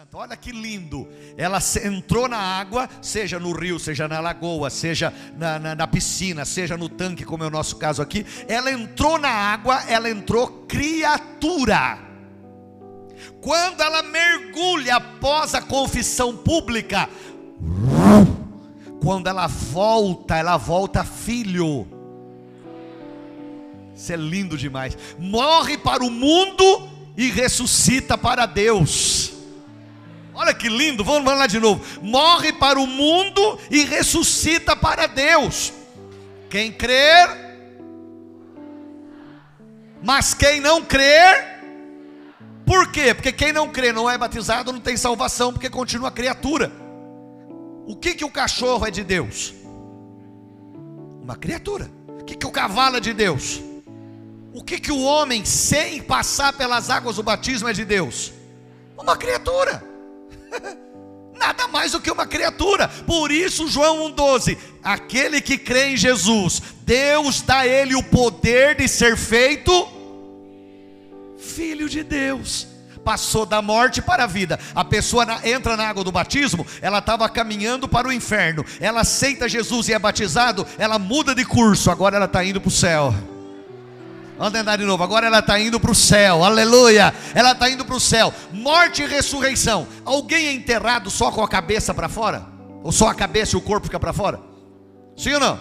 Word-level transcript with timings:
Santo. 0.00 0.16
Olha 0.16 0.34
que 0.34 0.50
lindo. 0.50 1.06
Ela 1.36 1.58
entrou 1.84 2.26
na 2.26 2.38
água, 2.38 2.88
seja 3.02 3.38
no 3.38 3.52
rio, 3.52 3.78
seja 3.78 4.08
na 4.08 4.18
lagoa, 4.18 4.70
seja 4.70 5.12
na, 5.36 5.58
na, 5.58 5.74
na, 5.74 5.86
piscina, 5.86 6.46
seja 6.46 6.74
no 6.74 6.88
tanque, 6.88 7.22
como 7.22 7.44
é 7.44 7.46
o 7.46 7.50
nosso 7.50 7.76
caso 7.76 8.00
aqui. 8.00 8.24
Ela 8.48 8.70
entrou 8.70 9.18
na 9.18 9.28
água, 9.28 9.82
ela 9.88 10.08
entrou 10.08 10.64
criatura. 10.66 11.98
Quando 13.42 13.82
ela 13.82 14.02
mergulha 14.02 14.96
após 14.96 15.54
a 15.54 15.60
confissão 15.60 16.34
pública, 16.34 17.06
quando 19.02 19.26
ela 19.26 19.48
volta, 19.48 20.34
ela 20.34 20.56
volta 20.56 21.04
filho. 21.04 21.86
Isso 23.94 24.10
é 24.10 24.16
lindo 24.16 24.56
demais. 24.56 24.96
Morre 25.18 25.76
para 25.76 26.02
o 26.02 26.10
mundo 26.10 26.88
e 27.18 27.30
ressuscita 27.30 28.16
para 28.16 28.46
Deus. 28.46 29.29
Olha 30.40 30.54
que 30.54 30.70
lindo, 30.70 31.04
vamos 31.04 31.30
lá 31.30 31.46
de 31.46 31.60
novo. 31.60 31.84
Morre 32.00 32.50
para 32.50 32.80
o 32.80 32.86
mundo 32.86 33.58
e 33.70 33.84
ressuscita 33.84 34.74
para 34.74 35.06
Deus. 35.06 35.70
Quem 36.48 36.72
crer, 36.72 37.28
mas 40.02 40.32
quem 40.32 40.58
não 40.58 40.82
crer, 40.82 41.60
por 42.64 42.90
quê? 42.90 43.12
Porque 43.12 43.32
quem 43.32 43.52
não 43.52 43.68
crê, 43.68 43.92
não 43.92 44.08
é 44.08 44.16
batizado, 44.16 44.72
não 44.72 44.80
tem 44.80 44.96
salvação, 44.96 45.52
porque 45.52 45.68
continua 45.68 46.10
criatura. 46.10 46.72
O 47.86 47.94
que, 47.94 48.14
que 48.14 48.24
o 48.24 48.30
cachorro 48.30 48.86
é 48.86 48.90
de 48.90 49.04
Deus? 49.04 49.52
Uma 51.20 51.36
criatura. 51.36 51.90
O 52.18 52.24
que, 52.24 52.34
que 52.34 52.46
o 52.46 52.50
cavalo 52.50 52.96
é 52.96 53.00
de 53.00 53.12
Deus? 53.12 53.60
O 54.54 54.64
que, 54.64 54.80
que 54.80 54.90
o 54.90 55.02
homem, 55.02 55.44
sem 55.44 56.00
passar 56.00 56.54
pelas 56.54 56.88
águas 56.88 57.16
do 57.16 57.22
batismo, 57.22 57.68
é 57.68 57.74
de 57.74 57.84
Deus? 57.84 58.32
Uma 58.96 59.18
criatura. 59.18 59.89
Nada 61.38 61.66
mais 61.68 61.92
do 61.92 62.00
que 62.00 62.10
uma 62.10 62.26
criatura. 62.26 62.88
Por 62.88 63.30
isso, 63.30 63.66
João 63.66 64.12
1,12: 64.14 64.58
aquele 64.82 65.40
que 65.40 65.56
crê 65.56 65.92
em 65.92 65.96
Jesus, 65.96 66.60
Deus 66.82 67.40
dá 67.40 67.60
a 67.60 67.66
ele 67.66 67.94
o 67.94 68.02
poder 68.02 68.76
de 68.76 68.86
ser 68.86 69.16
feito 69.16 69.88
filho 71.40 71.88
de 71.88 72.02
Deus. 72.02 72.68
Passou 73.04 73.46
da 73.46 73.62
morte 73.62 74.02
para 74.02 74.24
a 74.24 74.26
vida. 74.26 74.60
A 74.74 74.84
pessoa 74.84 75.26
entra 75.42 75.76
na 75.76 75.88
água 75.88 76.04
do 76.04 76.12
batismo, 76.12 76.66
ela 76.82 76.98
estava 76.98 77.28
caminhando 77.28 77.88
para 77.88 78.06
o 78.06 78.12
inferno. 78.12 78.64
Ela 78.78 79.00
aceita 79.00 79.48
Jesus 79.48 79.88
e 79.88 79.94
é 79.94 79.98
batizado, 79.98 80.66
ela 80.78 80.98
muda 80.98 81.34
de 81.34 81.44
curso, 81.44 81.90
agora 81.90 82.16
ela 82.16 82.26
está 82.26 82.44
indo 82.44 82.60
para 82.60 82.68
o 82.68 82.72
céu. 82.72 83.14
Vamos 84.40 84.54
tentar 84.54 84.76
de 84.76 84.86
novo. 84.86 85.04
Agora 85.04 85.26
ela 85.26 85.40
está 85.40 85.60
indo 85.60 85.78
para 85.78 85.90
o 85.90 85.94
céu. 85.94 86.42
Aleluia. 86.42 87.12
Ela 87.34 87.52
está 87.52 87.68
indo 87.68 87.84
para 87.84 87.94
o 87.94 88.00
céu. 88.00 88.32
Morte 88.50 89.02
e 89.02 89.06
ressurreição. 89.06 89.86
Alguém 90.02 90.46
é 90.46 90.52
enterrado 90.54 91.10
só 91.10 91.30
com 91.30 91.42
a 91.42 91.48
cabeça 91.48 91.92
para 91.92 92.08
fora? 92.08 92.46
Ou 92.82 92.90
só 92.90 93.08
a 93.08 93.14
cabeça 93.14 93.54
e 93.54 93.58
o 93.58 93.60
corpo 93.60 93.88
fica 93.88 94.00
para 94.00 94.14
fora? 94.14 94.40
Sim 95.14 95.34
ou 95.34 95.40
não? 95.40 95.60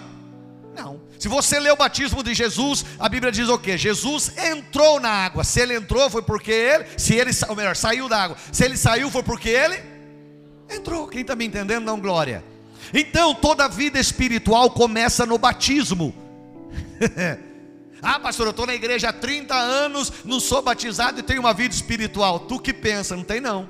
Não. 0.73 1.02
Se 1.19 1.27
você 1.27 1.59
lê 1.59 1.69
o 1.69 1.75
batismo 1.75 2.23
de 2.23 2.33
Jesus, 2.33 2.85
a 2.97 3.09
Bíblia 3.09 3.33
diz 3.33 3.50
o 3.50 3.59
quê? 3.59 3.77
Jesus 3.77 4.31
entrou 4.38 4.97
na 5.02 5.09
água. 5.09 5.44
Se 5.44 5.59
ele 5.59 5.75
entrou, 5.75 6.09
foi 6.09 6.22
porque 6.22 6.53
ele, 6.53 6.85
se 6.95 7.16
ele, 7.16 7.31
ou 7.50 7.57
melhor, 7.57 7.75
saiu 7.75 8.07
da 8.07 8.23
água. 8.23 8.38
Se 8.50 8.63
ele 8.63 8.77
saiu, 8.77 9.11
foi 9.11 9.23
porque 9.23 9.50
ele 9.50 9.77
entrou. 10.69 11.05
Quem 11.09 11.19
está 11.19 11.35
me 11.35 11.45
entendendo, 11.45 11.83
não 11.83 12.00
glória. 12.00 12.45
Então, 12.94 13.35
toda 13.35 13.67
vida 13.67 14.00
espiritual 14.00 14.72
começa 14.72 15.25
no 15.25 15.38
batismo. 15.38 16.16
Ah, 18.02 18.19
pastor, 18.19 18.47
eu 18.47 18.52
estou 18.52 18.66
na 18.66 18.73
igreja 18.73 19.09
há 19.09 19.14
30 19.14 19.53
anos, 19.55 20.11
não 20.23 20.39
sou 20.39 20.61
batizado 20.61 21.19
e 21.19 21.23
tenho 21.23 21.42
uma 21.42 21.53
vida 21.53 21.73
espiritual. 21.73 22.39
Tu 22.39 22.59
que 22.59 22.73
pensa, 22.73 23.16
não 23.16 23.23
tem 23.23 23.41
não. 23.41 23.69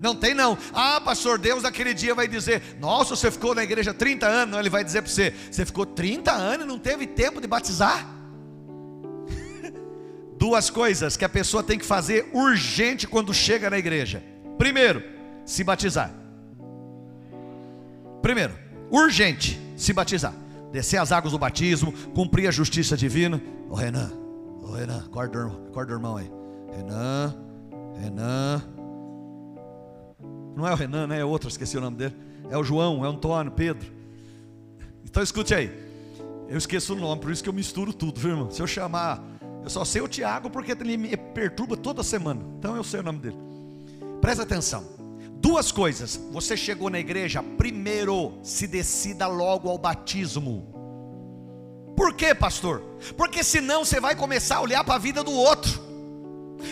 Não 0.00 0.14
tem 0.14 0.34
não. 0.34 0.58
Ah, 0.72 1.00
pastor, 1.00 1.38
Deus 1.38 1.62
naquele 1.62 1.94
dia 1.94 2.14
vai 2.14 2.26
dizer: 2.28 2.62
Nossa, 2.78 3.16
você 3.16 3.30
ficou 3.30 3.54
na 3.54 3.62
igreja 3.62 3.94
30 3.94 4.26
anos. 4.26 4.52
Não, 4.52 4.60
ele 4.60 4.68
vai 4.68 4.84
dizer 4.84 5.02
para 5.02 5.10
você: 5.10 5.32
Você 5.50 5.64
ficou 5.64 5.86
30 5.86 6.32
anos 6.32 6.66
e 6.66 6.68
não 6.68 6.78
teve 6.78 7.06
tempo 7.06 7.40
de 7.40 7.46
batizar? 7.46 8.06
Duas 10.36 10.68
coisas 10.68 11.16
que 11.16 11.24
a 11.24 11.28
pessoa 11.28 11.62
tem 11.62 11.78
que 11.78 11.86
fazer 11.86 12.28
urgente 12.32 13.06
quando 13.06 13.32
chega 13.32 13.70
na 13.70 13.78
igreja. 13.78 14.22
Primeiro, 14.58 15.02
se 15.46 15.62
batizar. 15.62 16.12
Primeiro, 18.20 18.54
urgente, 18.90 19.60
se 19.76 19.92
batizar 19.92 20.43
descer 20.74 20.96
as 20.96 21.12
águas 21.12 21.30
do 21.30 21.38
batismo, 21.38 21.92
cumprir 22.12 22.48
a 22.48 22.50
justiça 22.50 22.96
divina. 22.96 23.40
Ô 23.70 23.76
Renan, 23.76 24.10
ô 24.60 24.72
Renan, 24.72 25.04
acorda, 25.06 25.46
acorda 25.68 25.92
o 25.92 25.96
irmão 25.96 26.16
aí. 26.16 26.28
Renan, 26.74 27.32
Renan. 27.96 28.60
Não 30.56 30.66
é 30.66 30.72
o 30.72 30.74
Renan, 30.74 31.06
né? 31.06 31.20
É 31.20 31.24
outro, 31.24 31.48
esqueci 31.48 31.78
o 31.78 31.80
nome 31.80 31.96
dele. 31.96 32.16
É 32.50 32.58
o 32.58 32.64
João, 32.64 33.04
é 33.04 33.08
o 33.08 33.10
Antônio, 33.10 33.52
Pedro. 33.52 33.86
Então 35.04 35.22
escute 35.22 35.54
aí. 35.54 35.70
Eu 36.48 36.58
esqueço 36.58 36.94
o 36.94 36.96
nome, 36.96 37.22
por 37.22 37.30
isso 37.30 37.42
que 37.42 37.48
eu 37.48 37.52
misturo 37.52 37.92
tudo, 37.92 38.18
viu, 38.18 38.30
irmão? 38.30 38.50
Se 38.50 38.60
eu 38.60 38.66
chamar, 38.66 39.22
eu 39.62 39.70
só 39.70 39.84
sei 39.84 40.02
o 40.02 40.08
Tiago 40.08 40.50
porque 40.50 40.72
ele 40.72 40.96
me 40.96 41.16
perturba 41.16 41.76
toda 41.76 42.02
semana. 42.02 42.40
Então 42.58 42.74
eu 42.74 42.82
sei 42.82 42.98
o 42.98 43.02
nome 43.04 43.20
dele. 43.20 43.36
Presta 44.20 44.42
atenção. 44.42 44.84
Duas 45.44 45.70
coisas. 45.70 46.18
Você 46.32 46.56
chegou 46.56 46.88
na 46.88 46.98
igreja, 46.98 47.42
primeiro, 47.42 48.38
se 48.42 48.66
decida 48.66 49.26
logo 49.26 49.68
ao 49.68 49.76
batismo. 49.76 50.72
Por 51.94 52.14
quê, 52.14 52.34
pastor? 52.34 52.80
Porque 53.14 53.44
senão 53.44 53.84
você 53.84 54.00
vai 54.00 54.16
começar 54.16 54.56
a 54.56 54.60
olhar 54.62 54.82
para 54.82 54.94
a 54.94 54.98
vida 54.98 55.22
do 55.22 55.32
outro. 55.32 55.70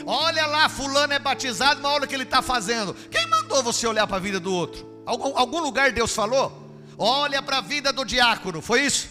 Olha 0.07 0.47
lá, 0.47 0.71
fulano 0.71 1.13
é 1.13 1.19
batizado, 1.19 1.83
mas 1.83 1.93
olha 1.93 2.05
o 2.07 2.09
que 2.09 2.15
ele 2.15 2.23
está 2.23 2.41
fazendo. 2.41 2.95
Quem 3.11 3.29
mandou 3.29 3.63
você 3.63 3.87
olhar 3.87 4.07
para 4.07 4.17
a 4.17 4.21
vida 4.21 4.41
do 4.41 4.55
outro? 4.55 4.87
Algum, 5.05 5.37
algum 5.37 5.61
lugar 5.61 5.93
Deus 5.93 6.15
falou? 6.15 6.51
Olha 6.97 7.43
para 7.43 7.59
a 7.59 7.61
vida 7.61 7.93
do 7.93 8.07
diácono, 8.07 8.63
foi 8.63 8.87
isso? 8.87 9.11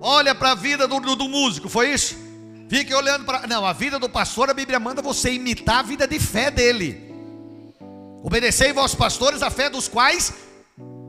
Olha 0.00 0.34
para 0.34 0.52
a 0.52 0.54
vida 0.54 0.88
do, 0.88 0.98
do, 1.00 1.16
do 1.16 1.28
músico, 1.28 1.68
foi 1.68 1.92
isso? 1.92 2.16
Fique 2.66 2.94
olhando 2.94 3.26
para. 3.26 3.46
Não, 3.46 3.66
a 3.66 3.74
vida 3.74 3.98
do 3.98 4.08
pastor, 4.08 4.48
a 4.48 4.54
Bíblia 4.54 4.80
manda 4.80 5.02
você 5.02 5.34
imitar 5.34 5.80
a 5.80 5.82
vida 5.82 6.08
de 6.08 6.18
fé 6.18 6.50
dele. 6.50 7.09
Obedecei 8.22 8.72
vossos 8.72 8.96
pastores 8.96 9.42
a 9.42 9.50
fé 9.50 9.70
dos 9.70 9.88
quais 9.88 10.32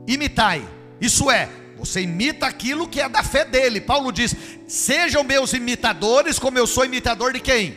imitai. 0.06 0.66
Isso 1.00 1.30
é, 1.30 1.48
você 1.76 2.02
imita 2.02 2.46
aquilo 2.46 2.88
que 2.88 3.00
é 3.00 3.08
da 3.08 3.22
fé 3.22 3.44
dele. 3.44 3.80
Paulo 3.80 4.12
diz: 4.12 4.34
Sejam 4.68 5.22
meus 5.24 5.52
imitadores, 5.52 6.38
como 6.38 6.58
eu 6.58 6.66
sou 6.66 6.84
imitador 6.84 7.32
de 7.32 7.40
quem? 7.40 7.76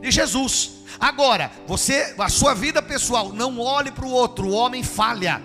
De 0.00 0.10
Jesus. 0.10 0.80
Agora, 0.98 1.50
você, 1.66 2.14
a 2.18 2.28
sua 2.28 2.54
vida 2.54 2.82
pessoal, 2.82 3.32
não 3.32 3.58
olhe 3.60 3.90
para 3.90 4.06
o 4.06 4.10
outro, 4.10 4.48
o 4.48 4.52
homem 4.52 4.82
falha. 4.82 5.42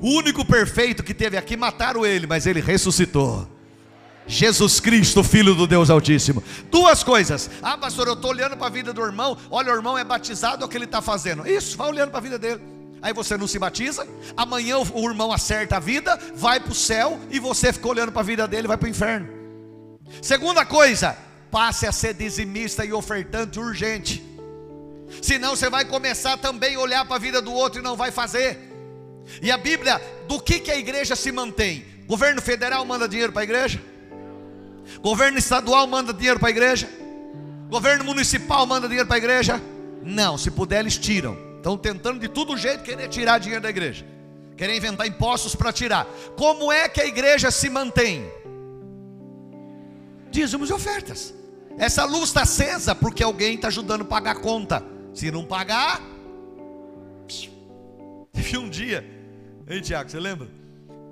O 0.00 0.10
único 0.10 0.44
perfeito 0.44 1.02
que 1.02 1.14
teve 1.14 1.36
aqui 1.36 1.56
mataram 1.56 2.04
ele, 2.04 2.26
mas 2.26 2.46
ele 2.46 2.60
ressuscitou. 2.60 3.55
Jesus 4.26 4.80
Cristo, 4.80 5.22
Filho 5.22 5.54
do 5.54 5.66
Deus 5.66 5.88
Altíssimo. 5.90 6.42
Duas 6.70 7.02
coisas. 7.02 7.48
Ah, 7.62 7.78
pastor, 7.78 8.08
eu 8.08 8.14
estou 8.14 8.30
olhando 8.30 8.56
para 8.56 8.66
a 8.66 8.70
vida 8.70 8.92
do 8.92 9.00
irmão. 9.02 9.36
Olha, 9.50 9.72
o 9.72 9.76
irmão 9.76 9.96
é 9.96 10.04
batizado, 10.04 10.62
é 10.62 10.66
o 10.66 10.68
que 10.68 10.76
ele 10.76 10.84
está 10.84 11.00
fazendo. 11.00 11.46
Isso, 11.46 11.76
vai 11.76 11.88
olhando 11.88 12.10
para 12.10 12.18
a 12.18 12.22
vida 12.22 12.38
dele. 12.38 12.60
Aí 13.00 13.12
você 13.12 13.36
não 13.36 13.46
se 13.46 13.58
batiza. 13.58 14.06
Amanhã 14.36 14.78
o 14.78 15.08
irmão 15.08 15.32
acerta 15.32 15.76
a 15.76 15.80
vida, 15.80 16.18
vai 16.34 16.58
para 16.58 16.72
o 16.72 16.74
céu 16.74 17.20
e 17.30 17.38
você 17.38 17.72
fica 17.72 17.88
olhando 17.88 18.10
para 18.10 18.20
a 18.20 18.24
vida 18.24 18.48
dele, 18.48 18.66
vai 18.66 18.76
para 18.76 18.86
o 18.86 18.90
inferno. 18.90 19.28
Segunda 20.20 20.64
coisa, 20.64 21.16
passe 21.50 21.86
a 21.86 21.92
ser 21.92 22.14
dizimista 22.14 22.84
e 22.84 22.92
ofertante 22.92 23.60
urgente. 23.60 24.24
Senão 25.22 25.54
você 25.54 25.70
vai 25.70 25.84
começar 25.84 26.36
também 26.36 26.74
a 26.74 26.80
olhar 26.80 27.04
para 27.04 27.16
a 27.16 27.20
vida 27.20 27.40
do 27.40 27.52
outro 27.52 27.80
e 27.80 27.82
não 27.82 27.96
vai 27.96 28.10
fazer. 28.10 28.58
E 29.40 29.50
a 29.50 29.56
Bíblia, 29.56 30.00
do 30.28 30.40
que, 30.40 30.60
que 30.60 30.70
a 30.70 30.76
igreja 30.76 31.14
se 31.14 31.30
mantém? 31.30 31.84
Governo 32.06 32.40
federal 32.40 32.84
manda 32.84 33.08
dinheiro 33.08 33.32
para 33.32 33.42
a 33.42 33.44
igreja? 33.44 33.80
Governo 35.00 35.38
estadual 35.38 35.86
manda 35.86 36.12
dinheiro 36.12 36.38
para 36.38 36.48
a 36.48 36.50
igreja? 36.50 36.88
Governo 37.68 38.04
municipal 38.04 38.66
manda 38.66 38.86
dinheiro 38.86 39.06
para 39.06 39.16
a 39.16 39.18
igreja? 39.18 39.62
Não, 40.02 40.38
se 40.38 40.50
puder 40.50 40.80
eles 40.80 40.96
tiram. 40.96 41.36
Estão 41.56 41.76
tentando 41.76 42.20
de 42.20 42.28
todo 42.28 42.56
jeito 42.56 42.84
querer 42.84 43.08
tirar 43.08 43.38
dinheiro 43.38 43.62
da 43.62 43.70
igreja. 43.70 44.06
Querem 44.56 44.76
inventar 44.76 45.06
impostos 45.06 45.54
para 45.54 45.72
tirar. 45.72 46.06
Como 46.36 46.72
é 46.72 46.88
que 46.88 47.00
a 47.00 47.06
igreja 47.06 47.50
se 47.50 47.68
mantém? 47.68 48.30
Dízimos 50.30 50.70
e 50.70 50.72
ofertas. 50.72 51.34
Essa 51.78 52.04
luz 52.04 52.28
está 52.28 52.42
acesa 52.42 52.94
porque 52.94 53.22
alguém 53.22 53.54
está 53.54 53.68
ajudando 53.68 54.02
a 54.02 54.04
pagar 54.04 54.32
a 54.32 54.40
conta. 54.40 54.82
Se 55.12 55.30
não 55.30 55.44
pagar, 55.44 56.00
teve 58.32 58.58
um 58.58 58.68
dia, 58.68 59.04
hein 59.68 59.80
Tiago, 59.80 60.10
você 60.10 60.20
lembra? 60.20 60.48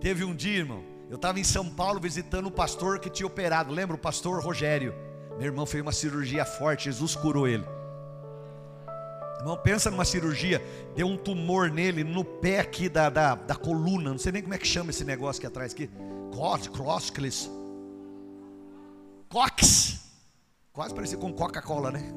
Teve 0.01 0.25
um 0.25 0.35
dia, 0.35 0.59
irmão, 0.59 0.85
eu 1.11 1.17
estava 1.17 1.39
em 1.39 1.45
São 1.45 1.69
Paulo 1.69 2.01
visitando 2.01 2.47
um 2.47 2.51
pastor 2.51 2.99
que 2.99 3.11
tinha 3.11 3.27
operado, 3.27 3.73
lembra 3.73 3.97
o 3.97 3.99
pastor 3.99 4.43
Rogério? 4.43 4.95
Meu 5.37 5.47
irmão 5.47 5.67
fez 5.67 5.83
uma 5.83 5.93
cirurgia 5.93 6.45
forte, 6.45 6.85
Jesus 6.85 7.15
curou 7.15 7.47
ele. 7.47 7.65
Irmão, 9.39 9.57
pensa 9.57 9.91
numa 9.91 10.05
cirurgia, 10.05 10.63
deu 10.97 11.07
um 11.07 11.17
tumor 11.17 11.71
nele 11.71 12.03
no 12.03 12.25
pé 12.25 12.61
aqui 12.61 12.89
da, 12.89 13.11
da, 13.11 13.35
da 13.35 13.55
coluna, 13.55 14.11
não 14.11 14.19
sei 14.19 14.33
nem 14.33 14.43
como 14.43 14.55
é 14.55 14.59
que 14.59 14.67
chama 14.67 14.91
esse 14.91 15.05
negócio 15.05 15.41
aqui 15.41 15.47
atrás 15.47 15.73
aqui. 15.73 15.91
Cos, 16.33 16.69
Crosclis. 16.69 17.51
Cox. 19.29 20.01
Quase 20.73 20.95
parecia 20.95 21.19
com 21.19 21.33
Coca-Cola, 21.33 21.91
né? 21.91 22.13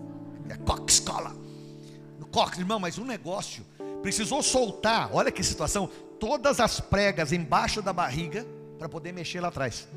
É 0.50 0.56
Cox-Cola. 0.56 1.36
Cox, 2.32 2.58
irmão, 2.60 2.80
mas 2.80 2.98
um 2.98 3.06
negócio. 3.06 3.66
Precisou 4.02 4.44
soltar, 4.44 5.10
olha 5.12 5.32
que 5.32 5.44
situação, 5.44 5.90
todas 6.20 6.60
as 6.60 6.80
pregas 6.80 7.32
embaixo 7.32 7.82
da 7.82 7.92
barriga 7.92 8.46
para 8.78 8.90
poder 8.90 9.12
mexer 9.12 9.40
lá 9.40 9.48
atrás. 9.48 9.88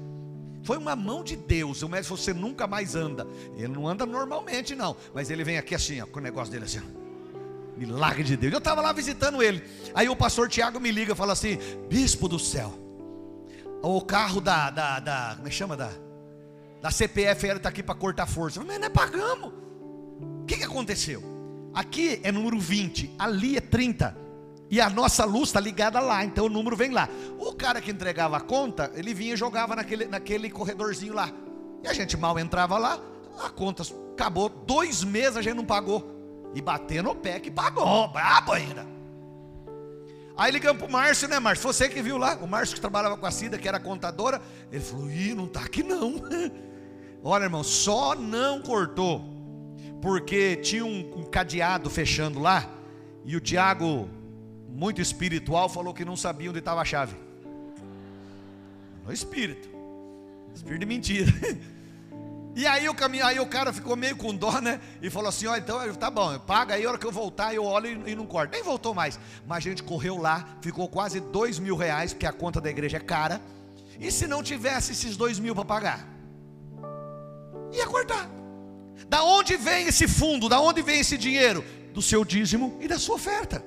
Foi 0.62 0.76
uma 0.76 0.94
mão 0.94 1.24
de 1.24 1.36
Deus. 1.36 1.82
O 1.82 1.88
médico 1.88 2.16
você 2.16 2.32
nunca 2.32 2.66
mais 2.66 2.94
anda. 2.94 3.26
Ele 3.56 3.68
não 3.68 3.88
anda 3.88 4.04
normalmente, 4.04 4.74
não. 4.74 4.96
Mas 5.14 5.30
ele 5.30 5.44
vem 5.44 5.56
aqui 5.56 5.74
assim, 5.74 6.00
ó, 6.00 6.06
com 6.06 6.18
o 6.18 6.22
negócio 6.22 6.52
dele 6.52 6.64
assim. 6.64 6.80
Milagre 7.76 8.22
de 8.22 8.36
Deus. 8.36 8.52
Eu 8.52 8.58
estava 8.58 8.80
lá 8.80 8.92
visitando 8.92 9.42
ele. 9.42 9.62
Aí 9.94 10.08
o 10.08 10.16
pastor 10.16 10.48
Tiago 10.48 10.78
me 10.78 10.90
liga 10.90 11.12
e 11.12 11.16
fala 11.16 11.32
assim: 11.32 11.58
Bispo 11.88 12.28
do 12.28 12.38
céu, 12.38 12.74
o 13.82 14.00
carro 14.02 14.40
da. 14.40 14.70
da, 14.70 15.00
da 15.00 15.34
como 15.36 15.46
é 15.46 15.50
que 15.50 15.56
chama? 15.56 15.76
Da, 15.76 15.90
da 16.82 16.90
CPF 16.90 17.46
está 17.46 17.70
aqui 17.70 17.82
para 17.82 17.94
cortar 17.94 18.26
força. 18.26 18.62
Mas 18.62 18.78
nós 18.78 18.90
pagamos. 18.90 19.52
O 20.42 20.44
que, 20.46 20.58
que 20.58 20.64
aconteceu? 20.64 21.22
Aqui 21.72 22.20
é 22.22 22.30
número 22.30 22.58
20, 22.58 23.14
ali 23.18 23.56
é 23.56 23.60
30. 23.60 24.16
E 24.70 24.80
a 24.80 24.88
nossa 24.88 25.24
luz 25.24 25.48
está 25.48 25.58
ligada 25.58 25.98
lá, 25.98 26.24
então 26.24 26.46
o 26.46 26.48
número 26.48 26.76
vem 26.76 26.92
lá. 26.92 27.08
O 27.36 27.52
cara 27.52 27.80
que 27.80 27.90
entregava 27.90 28.36
a 28.36 28.40
conta, 28.40 28.92
ele 28.94 29.12
vinha 29.12 29.34
e 29.34 29.36
jogava 29.36 29.74
naquele, 29.74 30.06
naquele 30.06 30.48
corredorzinho 30.48 31.12
lá. 31.12 31.28
E 31.82 31.88
a 31.88 31.92
gente 31.92 32.16
mal 32.16 32.38
entrava 32.38 32.78
lá, 32.78 33.00
a 33.42 33.50
conta 33.50 33.82
acabou. 34.12 34.48
Dois 34.48 35.02
meses 35.02 35.36
a 35.36 35.42
gente 35.42 35.56
não 35.56 35.64
pagou. 35.64 36.08
E 36.54 36.62
batendo 36.62 37.10
o 37.10 37.16
pé 37.16 37.40
que 37.40 37.50
pagou, 37.50 38.06
brabo 38.08 38.52
ainda. 38.52 38.86
Aí 40.36 40.52
ligamos 40.52 40.78
para 40.78 40.88
o 40.88 40.92
Márcio, 40.92 41.28
né, 41.28 41.40
Márcio? 41.40 41.66
Você 41.66 41.88
que 41.88 42.00
viu 42.00 42.16
lá, 42.16 42.38
o 42.40 42.46
Márcio 42.46 42.76
que 42.76 42.80
trabalhava 42.80 43.16
com 43.16 43.26
a 43.26 43.30
Cida, 43.32 43.58
que 43.58 43.66
era 43.66 43.80
contadora. 43.80 44.40
Ele 44.70 44.82
falou: 44.82 45.10
ih, 45.10 45.34
não 45.34 45.46
está 45.46 45.60
aqui 45.60 45.82
não. 45.82 46.14
Olha, 47.24 47.44
irmão, 47.44 47.64
só 47.64 48.14
não 48.14 48.62
cortou, 48.62 49.22
porque 50.00 50.56
tinha 50.56 50.84
um, 50.84 51.20
um 51.20 51.24
cadeado 51.24 51.90
fechando 51.90 52.40
lá, 52.40 52.66
e 53.24 53.36
o 53.36 53.40
Tiago 53.40 54.08
muito 54.70 55.00
espiritual, 55.00 55.68
falou 55.68 55.92
que 55.92 56.04
não 56.04 56.16
sabia 56.16 56.50
onde 56.50 56.60
estava 56.60 56.80
a 56.80 56.84
chave. 56.84 57.14
No 59.04 59.12
espírito. 59.12 59.68
Espírito 60.54 60.80
de 60.80 60.86
mentira. 60.86 61.32
E 62.54 62.66
aí 62.66 62.88
o 62.88 62.94
caminho, 62.94 63.24
aí 63.24 63.38
o 63.38 63.46
cara 63.46 63.72
ficou 63.72 63.96
meio 63.96 64.16
com 64.16 64.34
dó, 64.34 64.60
né? 64.60 64.80
E 65.00 65.08
falou 65.08 65.28
assim: 65.28 65.46
ó, 65.46 65.56
então 65.56 65.94
tá 65.94 66.10
bom, 66.10 66.36
paga 66.40 66.74
aí, 66.74 66.84
a 66.84 66.88
hora 66.88 66.98
que 66.98 67.06
eu 67.06 67.12
voltar, 67.12 67.54
eu 67.54 67.64
olho 67.64 68.06
e, 68.06 68.10
e 68.10 68.14
não 68.16 68.26
corto. 68.26 68.52
Nem 68.52 68.62
voltou 68.62 68.92
mais. 68.92 69.18
Mas 69.46 69.58
a 69.58 69.60
gente 69.60 69.82
correu 69.82 70.18
lá, 70.18 70.46
ficou 70.60 70.88
quase 70.88 71.20
dois 71.20 71.58
mil 71.58 71.76
reais, 71.76 72.12
porque 72.12 72.26
a 72.26 72.32
conta 72.32 72.60
da 72.60 72.68
igreja 72.68 72.96
é 72.96 73.00
cara. 73.00 73.40
E 73.98 74.10
se 74.10 74.26
não 74.26 74.42
tivesse 74.42 74.92
esses 74.92 75.16
dois 75.16 75.38
mil 75.38 75.54
para 75.54 75.64
pagar? 75.64 76.08
Ia 77.72 77.86
cortar. 77.86 78.28
Da 79.08 79.22
onde 79.22 79.56
vem 79.56 79.86
esse 79.86 80.08
fundo? 80.08 80.48
Da 80.48 80.60
onde 80.60 80.82
vem 80.82 81.00
esse 81.00 81.16
dinheiro? 81.16 81.64
Do 81.94 82.02
seu 82.02 82.24
dízimo 82.24 82.76
e 82.80 82.88
da 82.88 82.98
sua 82.98 83.14
oferta. 83.14 83.64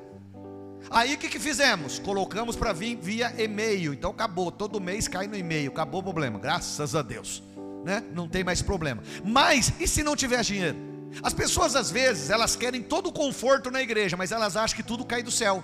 Aí 0.94 1.16
o 1.16 1.18
que, 1.18 1.28
que 1.28 1.40
fizemos? 1.40 1.98
Colocamos 1.98 2.56
para 2.56 2.72
vir 2.72 2.95
via 3.01 3.34
e-mail. 3.44 3.95
Então 3.95 4.12
acabou, 4.12 4.51
todo 4.51 4.80
mês 4.80 5.07
cai 5.07 5.25
no 5.25 5.36
e-mail, 5.36 5.72
acabou 5.72 6.01
o 6.01 6.04
problema, 6.04 6.38
graças 6.38 6.95
a 6.95 7.01
Deus. 7.01 7.42
Né? 7.84 8.04
Não 8.13 8.28
tem 8.30 8.44
mais 8.44 8.62
problema. 8.62 9.01
Mas 9.25 9.74
e 9.80 9.88
se 9.88 10.04
não 10.04 10.16
tiver 10.16 10.44
dinheiro? 10.44 10.78
As 11.24 11.34
pessoas 11.34 11.75
às 11.75 11.90
vezes, 11.90 12.30
elas 12.30 12.56
querem 12.56 12.84
todo 12.84 13.07
o 13.07 13.12
conforto 13.12 13.72
na 13.72 13.81
igreja, 13.81 14.16
mas 14.16 14.31
elas 14.31 14.56
acham 14.56 14.78
que 14.78 14.84
tudo 14.84 15.04
cai 15.04 15.24
do 15.24 15.31
céu. 15.31 15.63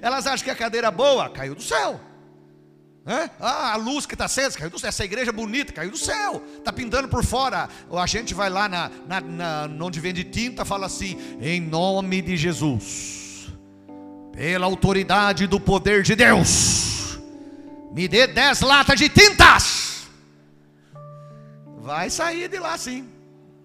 Elas 0.00 0.26
acham 0.26 0.42
que 0.42 0.50
a 0.50 0.56
cadeira 0.56 0.90
boa 0.90 1.28
caiu 1.28 1.54
do 1.54 1.62
céu. 1.62 2.00
É? 3.04 3.28
Ah, 3.38 3.74
a 3.74 3.76
luz 3.76 4.06
que 4.06 4.14
está 4.14 4.24
acesa 4.24 4.56
caiu 4.56 4.70
do 4.70 4.78
céu. 4.78 4.88
Essa 4.88 5.04
igreja 5.04 5.32
bonita 5.32 5.70
caiu 5.70 5.90
do 5.90 5.98
céu. 5.98 6.42
Está 6.56 6.72
pintando 6.72 7.08
por 7.08 7.22
fora. 7.22 7.68
A 7.92 8.06
gente 8.06 8.32
vai 8.32 8.48
lá 8.48 8.70
na, 8.70 8.90
na, 9.06 9.20
na, 9.20 9.84
onde 9.84 10.00
vende 10.00 10.24
tinta, 10.24 10.64
fala 10.64 10.86
assim: 10.86 11.18
em 11.42 11.60
nome 11.60 12.22
de 12.22 12.38
Jesus 12.38 13.27
pela 14.38 14.66
autoridade 14.66 15.48
do 15.48 15.58
poder 15.58 16.04
de 16.04 16.14
Deus, 16.14 17.18
me 17.90 18.06
dê 18.06 18.24
dez 18.24 18.60
latas 18.60 18.96
de 18.96 19.08
tintas. 19.08 20.06
Vai 21.78 22.08
sair 22.08 22.48
de 22.48 22.56
lá 22.56 22.78
sim, 22.78 23.08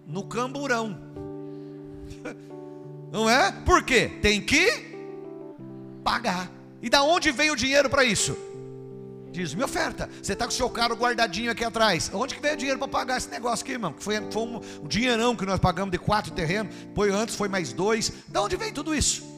no 0.07 0.23
camburão. 0.23 0.97
Não 3.13 3.29
é? 3.29 3.51
Por 3.51 3.83
quê? 3.83 4.17
Tem 4.19 4.41
que 4.41 4.97
pagar. 6.03 6.49
E 6.81 6.89
da 6.89 7.03
onde 7.03 7.31
vem 7.31 7.51
o 7.51 7.55
dinheiro 7.55 7.87
para 7.87 8.03
isso? 8.03 8.35
Diz, 9.31 9.53
minha 9.53 9.65
oferta. 9.65 10.09
Você 10.23 10.33
está 10.33 10.45
com 10.45 10.51
o 10.51 10.55
seu 10.55 10.71
carro 10.71 10.95
guardadinho 10.95 11.51
aqui 11.51 11.63
atrás. 11.63 12.09
Onde 12.11 12.33
que 12.33 12.41
veio 12.41 12.55
o 12.55 12.57
dinheiro 12.57 12.79
para 12.79 12.87
pagar 12.87 13.17
esse 13.17 13.29
negócio 13.29 13.63
aqui, 13.63 13.73
irmão? 13.73 13.93
Foi, 13.99 14.15
foi 14.31 14.41
um, 14.41 14.59
um 14.83 14.87
dinheirão 14.87 15.35
que 15.35 15.45
nós 15.45 15.59
pagamos 15.59 15.91
de 15.91 15.99
quatro 15.99 16.31
terrenos. 16.31 16.73
Foi 16.95 17.11
antes, 17.11 17.35
foi 17.35 17.47
mais 17.47 17.71
dois. 17.73 18.11
Da 18.27 18.41
onde 18.41 18.55
vem 18.55 18.73
tudo 18.73 18.95
isso? 18.95 19.32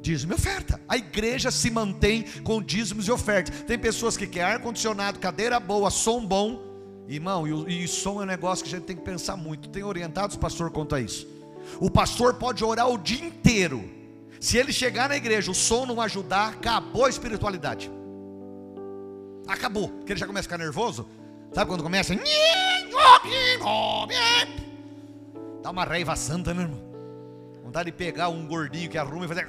Dízimo 0.00 0.32
e 0.32 0.34
oferta. 0.34 0.80
A 0.88 0.96
igreja 0.96 1.50
se 1.50 1.70
mantém 1.70 2.24
com 2.42 2.62
dízimos 2.62 3.06
e 3.06 3.12
ofertas. 3.12 3.62
Tem 3.62 3.78
pessoas 3.78 4.16
que 4.16 4.26
querem 4.26 4.54
ar-condicionado, 4.54 5.18
cadeira 5.18 5.60
boa, 5.60 5.90
som 5.90 6.24
bom. 6.24 6.60
Irmão, 7.08 7.46
e, 7.46 7.84
e 7.84 7.88
som 7.88 8.20
é 8.20 8.24
um 8.24 8.26
negócio 8.26 8.64
que 8.64 8.74
a 8.74 8.78
gente 8.78 8.86
tem 8.86 8.96
que 8.96 9.02
pensar 9.02 9.36
muito. 9.36 9.68
Tem 9.68 9.82
orientados 9.82 10.36
pastor 10.36 10.70
quanto 10.70 10.94
a 10.94 11.00
isso. 11.00 11.26
O 11.80 11.90
pastor 11.90 12.34
pode 12.34 12.64
orar 12.64 12.88
o 12.88 12.98
dia 12.98 13.24
inteiro. 13.24 13.88
Se 14.40 14.56
ele 14.56 14.72
chegar 14.72 15.08
na 15.08 15.16
igreja, 15.16 15.50
o 15.50 15.54
som 15.54 15.84
não 15.84 16.00
ajudar, 16.00 16.48
acabou 16.48 17.04
a 17.04 17.10
espiritualidade. 17.10 17.90
Acabou. 19.46 19.88
Porque 19.88 20.12
ele 20.12 20.20
já 20.20 20.26
começa 20.26 20.46
a 20.46 20.50
ficar 20.50 20.58
nervoso. 20.58 21.06
Sabe 21.52 21.68
quando 21.68 21.82
começa? 21.82 22.14
Dá 25.62 25.70
uma 25.70 25.84
raiva 25.84 26.16
santa, 26.16 26.54
né, 26.54 26.62
irmão? 26.62 26.80
Vontade 27.62 27.90
de 27.90 27.96
pegar 27.96 28.28
um 28.28 28.46
gordinho 28.46 28.88
que 28.88 28.96
arruma 28.96 29.24
e 29.24 29.28
fazer. 29.28 29.48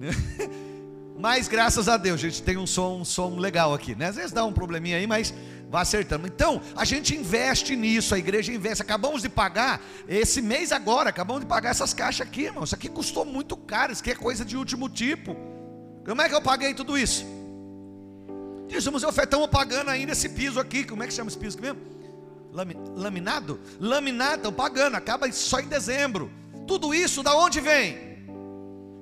Mas 1.20 1.48
graças 1.48 1.86
a 1.86 1.98
Deus, 1.98 2.18
a 2.18 2.22
gente 2.22 2.42
tem 2.42 2.56
um 2.56 2.66
som, 2.66 3.00
um 3.00 3.04
som 3.04 3.36
legal 3.36 3.74
aqui, 3.74 3.94
né? 3.94 4.06
Às 4.06 4.16
vezes 4.16 4.32
dá 4.32 4.42
um 4.44 4.52
probleminha 4.52 4.96
aí, 4.96 5.06
mas 5.06 5.34
vai 5.68 5.82
acertando. 5.82 6.26
Então, 6.26 6.62
a 6.74 6.82
gente 6.86 7.14
investe 7.14 7.76
nisso, 7.76 8.14
a 8.14 8.18
igreja 8.18 8.50
investe. 8.50 8.80
Acabamos 8.80 9.20
de 9.20 9.28
pagar 9.28 9.82
esse 10.08 10.40
mês 10.40 10.72
agora, 10.72 11.10
acabamos 11.10 11.42
de 11.42 11.46
pagar 11.46 11.70
essas 11.70 11.92
caixas 11.92 12.26
aqui, 12.26 12.44
irmão. 12.44 12.64
Isso 12.64 12.74
aqui 12.74 12.88
custou 12.88 13.26
muito 13.26 13.54
caro, 13.54 13.92
isso 13.92 14.00
aqui 14.00 14.12
é 14.12 14.14
coisa 14.14 14.46
de 14.46 14.56
último 14.56 14.88
tipo. 14.88 15.36
Como 16.06 16.22
é 16.22 16.28
que 16.28 16.34
eu 16.34 16.40
paguei 16.40 16.72
tudo 16.72 16.96
isso? 16.96 17.26
Dizemos, 18.66 19.02
eu 19.02 19.10
estamos 19.10 19.48
pagando 19.48 19.90
ainda 19.90 20.12
esse 20.12 20.30
piso 20.30 20.58
aqui. 20.58 20.84
Como 20.84 21.02
é 21.02 21.06
que 21.06 21.12
chama 21.12 21.28
esse 21.28 21.38
piso 21.38 21.58
aqui 21.58 21.66
mesmo? 21.66 21.82
Laminado? 22.96 23.60
Laminado, 23.78 24.36
estão 24.36 24.52
pagando, 24.52 24.96
acaba 24.96 25.30
só 25.30 25.60
em 25.60 25.68
dezembro. 25.68 26.30
Tudo 26.66 26.94
isso 26.94 27.22
da 27.22 27.36
onde 27.36 27.60
vem? 27.60 28.09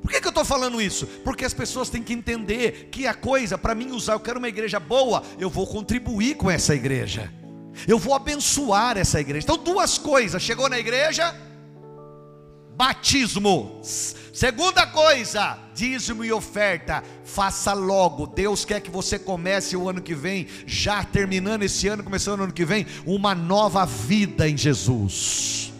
Por 0.03 0.11
que, 0.11 0.21
que 0.21 0.27
eu 0.27 0.31
estou 0.31 0.45
falando 0.45 0.81
isso? 0.81 1.07
Porque 1.25 1.45
as 1.45 1.53
pessoas 1.53 1.91
têm 1.91 2.03
que 2.03 2.13
entender 2.13 2.89
que 2.91 3.07
a 3.07 3.15
coisa, 3.15 3.59
para 3.59 3.75
mim 3.75 3.91
usar, 3.91 4.15
eu 4.15 4.21
quero 4.21 4.39
uma 4.39 4.49
igreja 4.49 4.79
boa, 4.79 5.23
eu 5.39 5.51
vou 5.51 5.67
contribuir 5.67 6.37
com 6.37 6.51
essa 6.51 6.75
igreja, 6.75 7.33
eu 7.87 7.99
vou 7.99 8.15
abençoar 8.15 8.97
essa 8.97 9.21
igreja. 9.21 9.45
Então, 9.45 9.59
duas 9.59 9.99
coisas: 9.99 10.43
chegou 10.43 10.69
na 10.69 10.79
igreja, 10.79 11.35
batismo. 12.77 13.81
Segunda 13.83 14.87
coisa, 14.87 15.59
dízimo 15.75 16.25
e 16.25 16.31
oferta. 16.31 17.03
Faça 17.25 17.73
logo. 17.73 18.25
Deus 18.25 18.65
quer 18.65 18.81
que 18.81 18.89
você 18.89 19.19
comece 19.19 19.77
o 19.77 19.89
ano 19.89 20.01
que 20.01 20.15
vem, 20.15 20.47
já 20.65 21.03
terminando 21.03 21.65
esse 21.65 21.89
ano, 21.89 22.05
começando 22.05 22.39
o 22.39 22.45
ano 22.45 22.53
que 22.53 22.65
vem, 22.65 22.87
uma 23.05 23.35
nova 23.35 23.85
vida 23.85 24.49
em 24.49 24.57
Jesus. 24.57 25.73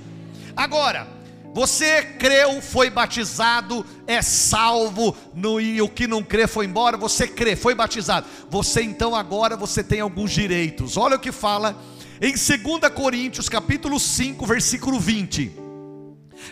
Agora, 0.57 1.07
você 1.55 2.03
creu, 2.03 2.61
foi 2.61 2.91
batizado, 2.91 3.85
é 4.07 4.21
salvo, 4.23 5.17
no, 5.35 5.61
e 5.61 5.81
o 5.81 5.89
que 5.89 6.07
não 6.07 6.23
crê 6.23 6.47
foi 6.47 6.67
embora. 6.67 6.97
Você 6.97 7.27
crê, 7.27 7.57
foi 7.57 7.75
batizado. 7.75 8.27
Você 8.51 8.83
então 8.83 9.15
agora 9.15 9.57
você 9.57 9.83
tem 9.83 10.01
alguns 10.01 10.31
direitos. 10.31 10.97
Olha 10.97 11.17
o 11.17 11.19
que 11.19 11.33
fala 11.33 11.77
em 12.21 12.33
2 12.33 12.93
Coríntios, 12.95 13.49
capítulo 13.49 13.99
5, 13.99 14.47
versículo 14.47 15.01
20. 15.01 15.53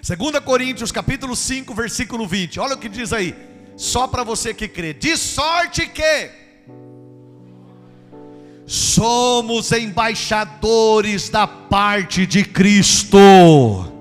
2 0.02 0.44
Coríntios, 0.44 0.90
capítulo 0.90 1.36
5, 1.36 1.74
versículo 1.74 2.26
20. 2.26 2.58
Olha 2.58 2.74
o 2.74 2.78
que 2.78 2.88
diz 2.88 3.12
aí. 3.12 3.34
Só 3.76 4.06
para 4.08 4.24
você 4.24 4.54
que 4.54 4.66
crê. 4.66 4.94
De 4.94 5.16
sorte 5.16 5.86
que 5.86 6.30
somos 8.66 9.70
embaixadores 9.70 11.28
da 11.28 11.46
parte 11.46 12.26
de 12.26 12.44
Cristo 12.44 13.95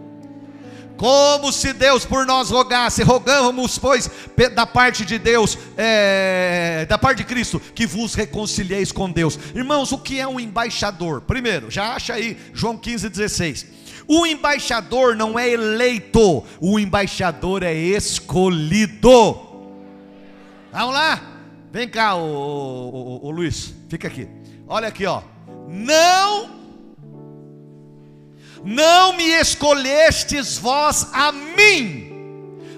como 0.98 1.52
se 1.52 1.74
Deus 1.74 2.06
por 2.06 2.26
nós 2.26 2.50
rogasse, 2.50 3.04
rogamos, 3.04 3.78
pois, 3.78 4.10
da 4.54 4.66
parte 4.66 5.06
de 5.06 5.20
Deus, 5.20 5.58
é, 5.78 6.86
da 6.88 6.98
parte 6.98 7.18
de 7.18 7.24
Cristo, 7.26 7.60
que 7.60 7.86
vos 7.86 8.14
reconcilieis 8.14 8.92
com 8.92 9.10
Deus. 9.10 9.38
Irmãos, 9.54 9.92
o 9.92 9.98
que 9.98 10.20
é 10.20 10.28
um 10.28 10.40
embaixador? 10.40 11.22
Primeiro, 11.22 11.70
já 11.70 11.94
acha 11.94 12.14
aí, 12.14 12.38
João 12.54 12.78
15, 12.78 13.10
16. 13.10 13.66
O 14.08 14.26
embaixador 14.26 15.16
não 15.16 15.38
é 15.38 15.50
eleito, 15.50 16.44
o 16.60 16.80
embaixador 16.80 17.64
é 17.64 17.74
escolhido. 17.74 19.40
Vamos 20.72 20.94
lá? 20.94 21.22
Vem 21.72 21.90
cá, 21.90 22.16
o, 22.16 23.32
Luiz, 23.32 23.74
fica 23.90 24.08
aqui. 24.08 24.28
Olha 24.68 24.88
aqui, 24.88 25.06
ó. 25.06 25.22
Não 25.68 26.65
Não 28.66 29.14
me 29.14 29.26
escolhestes 29.40 30.58
vós 30.58 31.06
a 31.14 31.32
mim, 31.32 32.12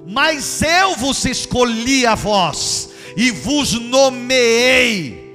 mas 0.06 0.62
eu 0.62 0.98
vos 0.98 1.24
escolhi 1.24 2.06
a 2.06 2.14
vós 2.14 2.90
e 3.16 3.32
vos 3.32 3.72
nomeei 3.72 5.28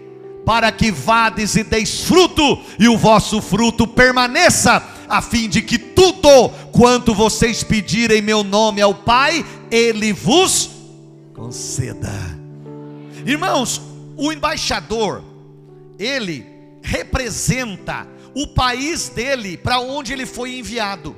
para 0.45 0.71
que 0.71 0.93
vades 0.93 1.57
e 1.57 1.65
deis 1.65 2.03
fruto 2.03 2.61
e 2.79 2.87
o 2.87 2.99
vosso 2.99 3.41
fruto 3.41 3.87
permaneça, 3.87 4.83
a 5.09 5.23
fim 5.23 5.49
de 5.49 5.63
que 5.63 5.79
tudo 5.79 6.51
quanto 6.71 7.15
vocês 7.15 7.63
pedirem 7.65 8.19
em 8.19 8.23
meu 8.23 8.45
nome 8.45 8.83
ao 8.83 8.95
Pai, 8.95 9.47
ele 9.71 10.13
vos 10.13 10.69
conceda. 11.33 12.13
Irmãos, 13.25 13.81
o 14.17 14.31
embaixador, 14.31 15.23
ele 15.99 16.45
representa 16.83 18.07
o 18.35 18.47
país 18.49 19.09
dele 19.09 19.57
para 19.57 19.81
onde 19.81 20.13
ele 20.13 20.27
foi 20.27 20.59
enviado. 20.59 21.17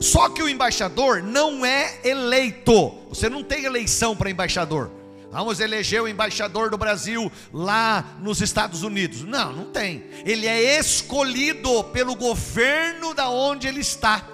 Só 0.00 0.28
que 0.28 0.42
o 0.42 0.48
embaixador 0.48 1.22
não 1.22 1.64
é 1.64 2.00
eleito. 2.04 2.92
Você 3.08 3.28
não 3.30 3.42
tem 3.42 3.64
eleição 3.64 4.16
para 4.16 4.30
embaixador. 4.30 4.90
Vamos 5.30 5.60
eleger 5.60 6.02
o 6.02 6.08
embaixador 6.08 6.70
do 6.70 6.78
Brasil 6.78 7.30
lá 7.52 8.16
nos 8.20 8.40
Estados 8.40 8.82
Unidos. 8.82 9.22
Não, 9.22 9.52
não 9.52 9.64
tem. 9.66 10.04
Ele 10.24 10.46
é 10.46 10.78
escolhido 10.78 11.84
pelo 11.84 12.14
governo 12.14 13.14
da 13.14 13.28
onde 13.28 13.66
ele 13.66 13.80
está. 13.80 14.26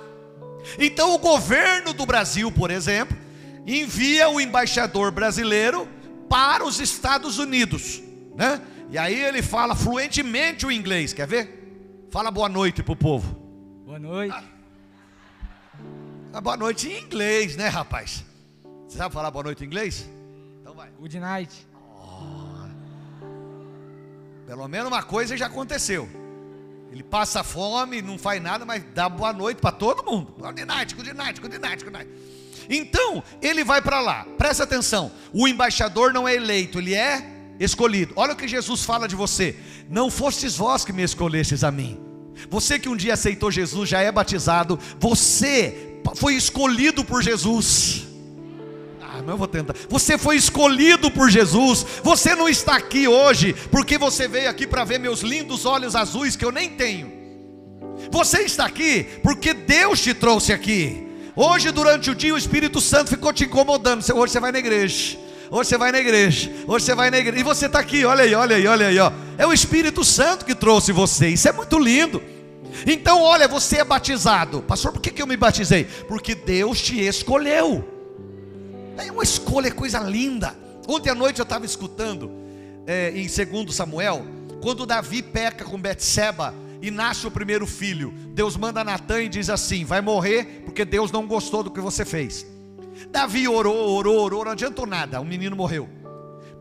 Então 0.78 1.14
o 1.14 1.18
governo 1.18 1.92
do 1.92 2.06
Brasil, 2.06 2.50
por 2.52 2.70
exemplo, 2.70 3.16
envia 3.66 4.28
o 4.28 4.40
embaixador 4.40 5.10
brasileiro 5.10 5.88
para 6.28 6.64
os 6.64 6.80
Estados 6.80 7.38
Unidos, 7.38 8.00
né? 8.36 8.60
E 8.90 8.98
aí 8.98 9.18
ele 9.22 9.42
fala 9.42 9.74
fluentemente 9.74 10.64
o 10.64 10.70
inglês, 10.70 11.12
quer 11.12 11.26
ver? 11.26 11.61
Fala 12.12 12.30
boa 12.30 12.46
noite 12.46 12.82
pro 12.82 12.94
povo. 12.94 13.34
Boa 13.86 13.98
noite. 13.98 14.36
Ah, 16.30 16.42
boa 16.42 16.58
noite 16.58 16.86
em 16.86 17.04
inglês, 17.04 17.56
né, 17.56 17.68
rapaz? 17.68 18.22
Você 18.86 18.98
sabe 18.98 19.14
falar 19.14 19.30
boa 19.30 19.44
noite 19.44 19.64
em 19.64 19.66
inglês? 19.66 20.06
Então 20.60 20.74
vai. 20.74 20.90
Good 20.90 21.18
night. 21.18 21.66
Oh. 21.96 22.68
Pelo 24.46 24.68
menos 24.68 24.88
uma 24.88 25.02
coisa 25.02 25.38
já 25.38 25.46
aconteceu. 25.46 26.06
Ele 26.90 27.02
passa 27.02 27.42
fome, 27.42 28.02
não 28.02 28.18
faz 28.18 28.42
nada, 28.42 28.66
mas 28.66 28.84
dá 28.94 29.08
boa 29.08 29.32
noite 29.32 29.62
para 29.62 29.72
todo 29.72 30.04
mundo. 30.04 30.34
Good 30.38 30.66
night, 30.66 30.94
good 30.94 31.14
night, 31.14 31.40
good 31.40 31.58
night, 31.58 31.82
good 31.82 31.96
night. 31.96 32.10
Então, 32.68 33.24
ele 33.40 33.64
vai 33.64 33.80
para 33.80 34.02
lá. 34.02 34.26
Presta 34.36 34.64
atenção. 34.64 35.10
O 35.32 35.48
embaixador 35.48 36.12
não 36.12 36.28
é 36.28 36.34
eleito, 36.34 36.78
ele 36.78 36.94
é 36.94 37.26
escolhido. 37.58 38.12
Olha 38.16 38.34
o 38.34 38.36
que 38.36 38.46
Jesus 38.46 38.84
fala 38.84 39.08
de 39.08 39.16
você. 39.16 39.58
Não 39.88 40.10
fostes 40.10 40.56
vós 40.56 40.84
que 40.84 40.92
me 40.92 41.02
escolhestes 41.02 41.64
a 41.64 41.70
mim. 41.70 41.98
Você 42.50 42.78
que 42.78 42.88
um 42.88 42.96
dia 42.96 43.14
aceitou 43.14 43.50
Jesus, 43.50 43.88
já 43.88 44.00
é 44.00 44.10
batizado, 44.10 44.78
você 44.98 46.00
foi 46.16 46.34
escolhido 46.34 47.04
por 47.04 47.22
Jesus. 47.22 48.06
Ah, 49.00 49.18
mas 49.18 49.28
eu 49.28 49.36
vou 49.36 49.46
tentar. 49.46 49.74
Você 49.88 50.16
foi 50.16 50.36
escolhido 50.36 51.10
por 51.10 51.30
Jesus. 51.30 51.84
Você 52.02 52.34
não 52.34 52.48
está 52.48 52.76
aqui 52.76 53.06
hoje 53.06 53.54
porque 53.70 53.98
você 53.98 54.26
veio 54.26 54.48
aqui 54.48 54.66
para 54.66 54.84
ver 54.84 54.98
meus 54.98 55.20
lindos 55.20 55.66
olhos 55.66 55.94
azuis 55.94 56.34
que 56.34 56.44
eu 56.44 56.52
nem 56.52 56.70
tenho. 56.70 57.12
Você 58.10 58.42
está 58.42 58.64
aqui 58.64 59.04
porque 59.22 59.52
Deus 59.52 60.00
te 60.00 60.14
trouxe 60.14 60.52
aqui. 60.52 61.08
Hoje, 61.34 61.70
durante 61.70 62.10
o 62.10 62.14
dia, 62.14 62.34
o 62.34 62.38
Espírito 62.38 62.80
Santo 62.80 63.10
ficou 63.10 63.32
te 63.32 63.44
incomodando. 63.44 64.02
Hoje 64.14 64.32
você 64.32 64.40
vai 64.40 64.52
na 64.52 64.58
igreja. 64.58 65.18
Hoje 65.52 65.68
você 65.68 65.76
vai 65.76 65.92
na 65.92 65.98
igreja. 65.98 66.50
Hoje 66.66 66.86
você 66.86 66.94
vai 66.94 67.10
na 67.10 67.18
igreja. 67.18 67.40
E 67.40 67.42
você 67.42 67.66
está 67.66 67.78
aqui, 67.78 68.06
olha 68.06 68.24
aí, 68.24 68.34
olha 68.34 68.56
aí, 68.56 68.66
olha 68.66 68.86
aí. 68.86 68.98
Ó. 68.98 69.12
É 69.36 69.46
o 69.46 69.52
Espírito 69.52 70.02
Santo 70.02 70.46
que 70.46 70.54
trouxe 70.54 70.92
você. 70.92 71.28
Isso 71.28 71.46
é 71.46 71.52
muito 71.52 71.78
lindo. 71.78 72.22
Então, 72.86 73.20
olha, 73.20 73.46
você 73.46 73.76
é 73.76 73.84
batizado. 73.84 74.62
Pastor, 74.62 74.92
por 74.92 75.02
que, 75.02 75.10
que 75.10 75.20
eu 75.20 75.26
me 75.26 75.36
batizei? 75.36 75.84
Porque 75.84 76.34
Deus 76.34 76.80
te 76.80 76.98
escolheu. 76.98 77.86
É 78.96 79.12
uma 79.12 79.22
escolha, 79.22 79.66
é 79.68 79.70
coisa 79.70 80.00
linda. 80.00 80.56
Ontem 80.88 81.10
à 81.10 81.14
noite 81.14 81.38
eu 81.38 81.42
estava 81.42 81.66
escutando 81.66 82.30
é, 82.86 83.10
em 83.10 83.26
2 83.26 83.74
Samuel, 83.74 84.24
quando 84.62 84.86
Davi 84.86 85.22
peca 85.22 85.66
com 85.66 85.78
Betseba 85.78 86.54
e 86.80 86.90
nasce 86.90 87.26
o 87.26 87.30
primeiro 87.30 87.66
filho. 87.66 88.14
Deus 88.28 88.56
manda 88.56 88.82
Natan 88.82 89.24
e 89.24 89.28
diz 89.28 89.50
assim: 89.50 89.84
vai 89.84 90.00
morrer 90.00 90.62
porque 90.64 90.82
Deus 90.82 91.12
não 91.12 91.26
gostou 91.26 91.62
do 91.62 91.70
que 91.70 91.80
você 91.80 92.06
fez. 92.06 92.46
Davi 93.10 93.48
orou, 93.48 93.90
orou, 93.90 94.20
orou, 94.20 94.44
não 94.44 94.52
adiantou 94.52 94.86
nada, 94.86 95.20
o 95.20 95.24
menino 95.24 95.56
morreu. 95.56 95.88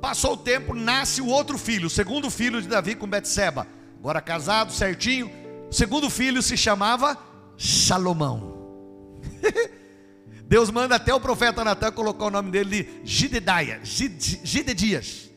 Passou 0.02 0.34
o 0.34 0.38
tempo, 0.38 0.74
nasce 0.74 1.22
o 1.22 1.28
outro 1.28 1.58
filho, 1.58 1.88
o 1.88 1.90
segundo 1.90 2.30
filho 2.30 2.62
de 2.62 2.68
Davi 2.68 2.96
com 2.96 3.08
Betseba. 3.08 3.68
Agora 4.00 4.20
casado, 4.20 4.72
certinho. 4.72 5.30
O 5.70 5.74
segundo 5.74 6.10
filho 6.10 6.42
se 6.42 6.58
chamava 6.58 7.18
Salomão. 7.58 9.20
Deus 10.48 10.72
manda 10.72 10.96
até 10.96 11.14
o 11.14 11.20
profeta 11.20 11.64
Natan 11.64 11.92
colocar 11.92 12.26
o 12.26 12.32
nome 12.32 12.52
dele 12.52 12.84
de 12.84 13.00
Gidedaia, 13.10 13.80
Gidedias. 13.84 15.30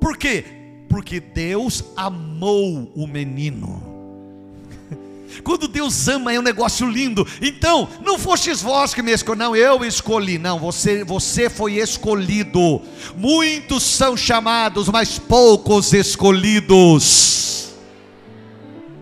Por 0.00 0.16
quê? 0.16 0.44
Porque 0.88 1.20
Deus 1.20 1.84
amou 1.96 2.92
o 2.94 3.06
menino. 3.06 3.95
Quando 5.42 5.68
Deus 5.68 6.08
ama 6.08 6.32
é 6.32 6.38
um 6.38 6.42
negócio 6.42 6.88
lindo. 6.88 7.26
Então, 7.40 7.88
não 8.04 8.18
fostes 8.18 8.62
vós 8.62 8.94
que 8.94 9.02
me 9.02 9.12
escolhi, 9.12 9.38
não, 9.38 9.56
eu 9.56 9.84
escolhi. 9.84 10.38
Não, 10.38 10.58
você, 10.58 11.04
você 11.04 11.48
foi 11.50 11.74
escolhido. 11.74 12.82
Muitos 13.16 13.82
são 13.82 14.16
chamados, 14.16 14.88
mas 14.88 15.18
poucos 15.18 15.92
escolhidos. 15.92 17.36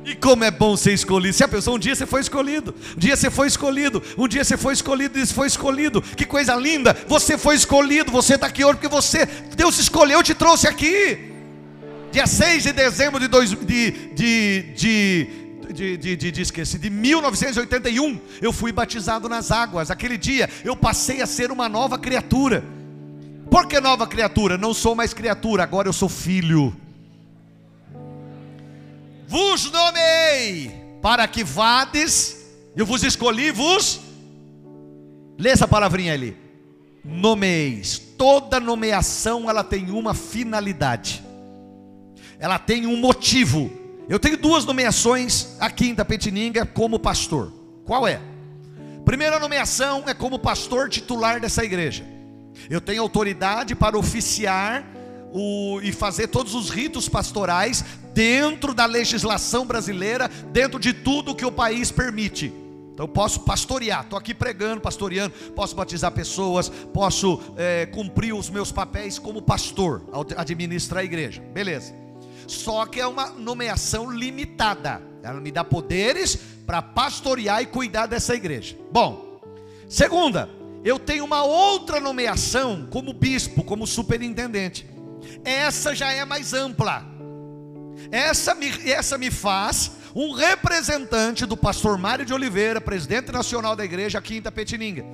E 0.05 0.15
como 0.15 0.45
é 0.45 0.51
bom 0.51 0.77
ser 0.77 0.93
escolhido. 0.93 1.35
Se 1.35 1.43
a 1.43 1.49
pessoa 1.49 1.77
um 1.77 1.79
dia 1.79 1.95
você 1.95 2.05
foi 2.05 2.21
escolhido, 2.21 2.75
um 2.95 2.99
dia 2.99 3.17
você 3.17 3.31
foi 3.31 3.47
escolhido, 3.47 4.03
um 4.19 4.29
dia 4.29 4.45
você 4.45 4.57
foi 4.57 4.75
escolhido 4.75 5.19
e 5.19 5.27
foi 5.27 5.47
escolhido. 5.47 6.03
Que 6.03 6.27
coisa 6.27 6.55
linda! 6.55 6.95
Você 7.09 7.39
foi 7.39 7.55
escolhido, 7.55 8.13
você 8.13 8.35
está 8.35 8.49
aqui 8.49 8.63
hoje 8.65 8.75
porque 8.75 8.89
você, 8.89 9.25
Deus 9.57 9.79
escolheu, 9.79 10.23
te 10.23 10.35
trouxe 10.35 10.69
aqui. 10.69 11.33
Dia 12.13 12.27
6 12.27 12.63
de 12.65 12.73
dezembro 12.73 13.19
de, 13.19 13.27
dois, 13.27 13.51
de, 13.51 13.91
de, 14.15 14.63
de 14.77 15.27
de, 15.75 15.97
de, 15.97 16.17
de, 16.17 16.31
de, 16.31 16.43
esqueci, 16.43 16.79
de 16.79 16.89
1981, 16.89 18.21
eu 18.41 18.53
fui 18.53 18.71
batizado 18.73 19.29
nas 19.29 19.51
águas. 19.51 19.91
Aquele 19.91 20.17
dia 20.17 20.49
eu 20.65 20.77
passei 20.77 21.21
a 21.21 21.27
ser 21.27 21.51
uma 21.51 21.69
nova 21.69 21.99
criatura. 21.99 22.65
Por 23.51 23.67
que 23.67 23.81
nova 23.81 24.07
criatura? 24.07 24.57
Não 24.57 24.73
sou 24.73 24.95
mais 24.95 25.13
criatura, 25.13 25.65
agora 25.65 25.89
eu 25.89 25.93
sou 25.93 26.09
filho. 26.09 26.75
Vos 29.27 29.71
nomei 29.71 30.73
para 31.03 31.27
que 31.27 31.43
vades, 31.43 32.37
eu 32.77 32.87
vos 32.87 33.03
escolhi, 33.03 33.51
vos. 33.51 34.01
Lê 35.37 35.51
essa 35.51 35.67
palavrinha 35.67 36.15
ali. 36.15 36.37
Nomeis. 37.05 37.99
Toda 38.17 38.61
nomeação 38.61 39.51
ela 39.51 39.65
tem 39.65 39.91
uma 39.91 40.15
finalidade. 40.15 41.23
Ela 42.39 42.59
tem 42.59 42.87
um 42.87 42.97
motivo 42.97 43.84
eu 44.09 44.19
tenho 44.19 44.37
duas 44.37 44.65
nomeações 44.65 45.57
aqui 45.59 45.89
em 45.89 45.95
Tapetininga 45.95 46.67
como 46.67 46.99
pastor. 46.99 47.53
Qual 47.85 48.07
é? 48.07 48.21
Primeira 49.05 49.39
nomeação 49.39 50.05
é 50.07 50.15
como 50.15 50.39
pastor 50.39 50.89
titular 50.89 51.41
dessa 51.41 51.65
igreja. 51.65 52.05
Eu 52.69 52.81
tenho 52.81 53.03
autoridade 53.03 53.75
para 53.75 53.99
oficiar 53.99 54.85
o, 55.33 55.81
e 55.83 55.93
fazer 55.93 56.29
todos 56.29 56.55
os 56.55 56.71
ritos 56.71 57.09
pastorais 57.09 57.85
dentro 58.15 58.73
da 58.73 58.87
legislação 58.87 59.67
brasileira, 59.67 60.31
dentro 60.53 60.79
de 60.79 60.93
tudo 60.93 61.35
que 61.35 61.45
o 61.45 61.53
país 61.53 61.91
permite. 61.91 62.53
Então 62.93 63.05
eu 63.05 63.09
posso 63.09 63.41
pastorear, 63.41 64.05
estou 64.05 64.17
aqui 64.17 64.33
pregando, 64.33 64.81
pastoreando, 64.81 65.35
posso 65.57 65.75
batizar 65.75 66.13
pessoas, 66.13 66.69
posso 66.69 67.41
é, 67.57 67.87
cumprir 67.87 68.33
os 68.33 68.49
meus 68.49 68.71
papéis 68.71 69.19
como 69.19 69.43
pastor, 69.43 70.03
administrar 70.37 71.03
a 71.03 71.05
igreja. 71.05 71.43
Beleza. 71.53 72.04
Só 72.47 72.87
que 72.87 73.01
é 73.01 73.07
uma 73.07 73.31
nomeação 73.31 74.11
limitada. 74.11 75.03
Ela 75.23 75.41
me 75.41 75.51
dá 75.51 75.65
poderes 75.65 76.37
para 76.67 76.83
pastorear 76.83 77.63
e 77.63 77.67
cuidar 77.67 78.07
dessa 78.07 78.35
igreja. 78.35 78.77
Bom, 78.91 79.41
segunda, 79.89 80.51
eu 80.85 80.99
tenho 80.99 81.25
uma 81.25 81.43
outra 81.43 82.01
nomeação 82.01 82.87
como 82.91 83.13
bispo, 83.13 83.65
como 83.65 83.87
superintendente. 83.87 84.89
Essa 85.45 85.95
já 85.95 86.13
é 86.13 86.25
mais 86.25 86.53
ampla. 86.53 87.05
Essa 88.11 88.55
me, 88.55 88.69
essa 88.91 89.17
me 89.17 89.31
faz 89.31 89.93
um 90.15 90.33
representante 90.33 91.47
do 91.47 91.57
pastor 91.57 91.99
Mário 91.99 92.25
de 92.25 92.35
Oliveira, 92.35 92.81
presidente 92.81 93.33
nacional 93.33 93.75
da 93.75 93.85
igreja 93.85 94.19
aqui 94.19 94.37
em 94.37 94.43
Tapetininga. 94.43 95.05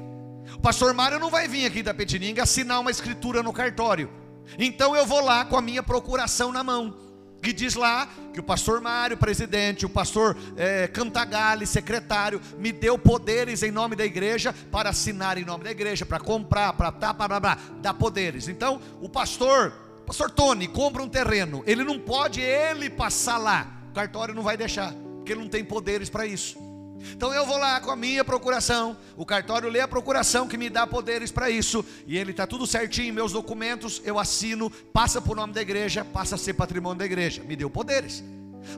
O 0.55 0.61
pastor 0.61 0.93
Mário 0.93 1.19
não 1.19 1.31
vai 1.31 1.47
vir 1.47 1.67
aqui 1.67 1.81
em 1.81 1.85
Tapetininga 1.85 2.43
assinar 2.43 2.81
uma 2.81 2.91
escritura 2.91 3.43
no 3.43 3.53
cartório. 3.53 4.11
Então 4.59 4.97
eu 4.97 5.07
vou 5.07 5.25
lá 5.25 5.45
com 5.45 5.57
a 5.57 5.63
minha 5.63 5.83
procuração 5.83 6.51
na 6.51 6.65
mão 6.65 7.10
que 7.41 7.53
diz 7.53 7.75
lá 7.75 8.09
que 8.33 8.41
o 8.41 8.43
pastor 8.43 8.81
Mário, 8.81 9.17
presidente, 9.17 9.87
o 9.87 9.89
pastor 9.89 10.37
é, 10.57 10.87
Cantagalli, 10.87 11.67
secretário, 11.67 12.41
me 12.59 12.71
deu 12.71 12.99
poderes 12.99 13.63
em 13.63 13.71
nome 13.71 13.97
da 13.97 14.05
igreja 14.05 14.55
para 14.71 14.91
assinar 14.91 15.39
em 15.39 15.45
nome 15.45 15.65
da 15.65 15.71
igreja, 15.71 16.05
para 16.07 16.21
comprar, 16.21 16.73
para 16.75 16.93
tá, 16.93 17.15
para 17.15 17.59
dar 17.81 17.95
poderes. 17.95 18.49
Então, 18.49 18.81
o 19.01 19.09
pastor, 19.09 19.73
pastor 20.07 20.31
Tony, 20.31 20.69
compra 20.69 21.03
um 21.03 21.09
terreno, 21.09 21.63
ele 21.67 21.83
não 21.83 21.99
pode 21.99 22.41
ele 22.41 22.91
passar 22.91 23.39
lá, 23.39 23.67
o 23.91 23.95
cartório 23.95 24.35
não 24.35 24.43
vai 24.43 24.57
deixar, 24.57 24.93
porque 24.93 25.33
ele 25.33 25.41
não 25.41 25.49
tem 25.49 25.65
poderes 25.65 26.09
para 26.09 26.27
isso. 26.27 26.70
Então 27.13 27.33
eu 27.33 27.47
vou 27.47 27.57
lá 27.57 27.81
com 27.81 27.91
a 27.91 27.97
minha 27.97 28.25
procuração, 28.25 28.97
o 29.17 29.25
cartório 29.25 29.69
lê 29.69 29.81
a 29.81 29.89
procuração 29.89 30.47
que 30.47 30.59
me 30.59 30.69
dá 30.69 30.87
poderes 30.87 31.31
para 31.31 31.51
isso, 31.51 31.85
e 32.07 32.17
ele 32.17 32.31
está 32.31 32.47
tudo 32.47 32.67
certinho, 32.67 33.13
meus 33.15 33.33
documentos, 33.33 34.01
eu 34.05 34.19
assino, 34.19 34.71
passa 34.93 35.21
por 35.21 35.37
nome 35.37 35.53
da 35.53 35.63
igreja, 35.63 36.05
passa 36.05 36.35
a 36.35 36.39
ser 36.39 36.55
patrimônio 36.55 36.99
da 36.99 37.05
igreja, 37.05 37.43
me 37.43 37.57
deu 37.57 37.71
poderes. 37.71 38.23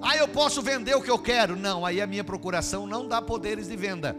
Ah, 0.01 0.17
eu 0.17 0.29
posso 0.29 0.63
vender 0.63 0.95
o 0.95 1.03
que 1.03 1.11
eu 1.11 1.19
quero? 1.19 1.57
Não, 1.57 1.85
aí 1.85 2.01
a 2.01 2.07
minha 2.07 2.23
procuração 2.23 2.87
não 2.87 3.07
dá 3.07 3.21
poderes 3.21 3.69
de 3.69 3.77
venda. 3.77 4.17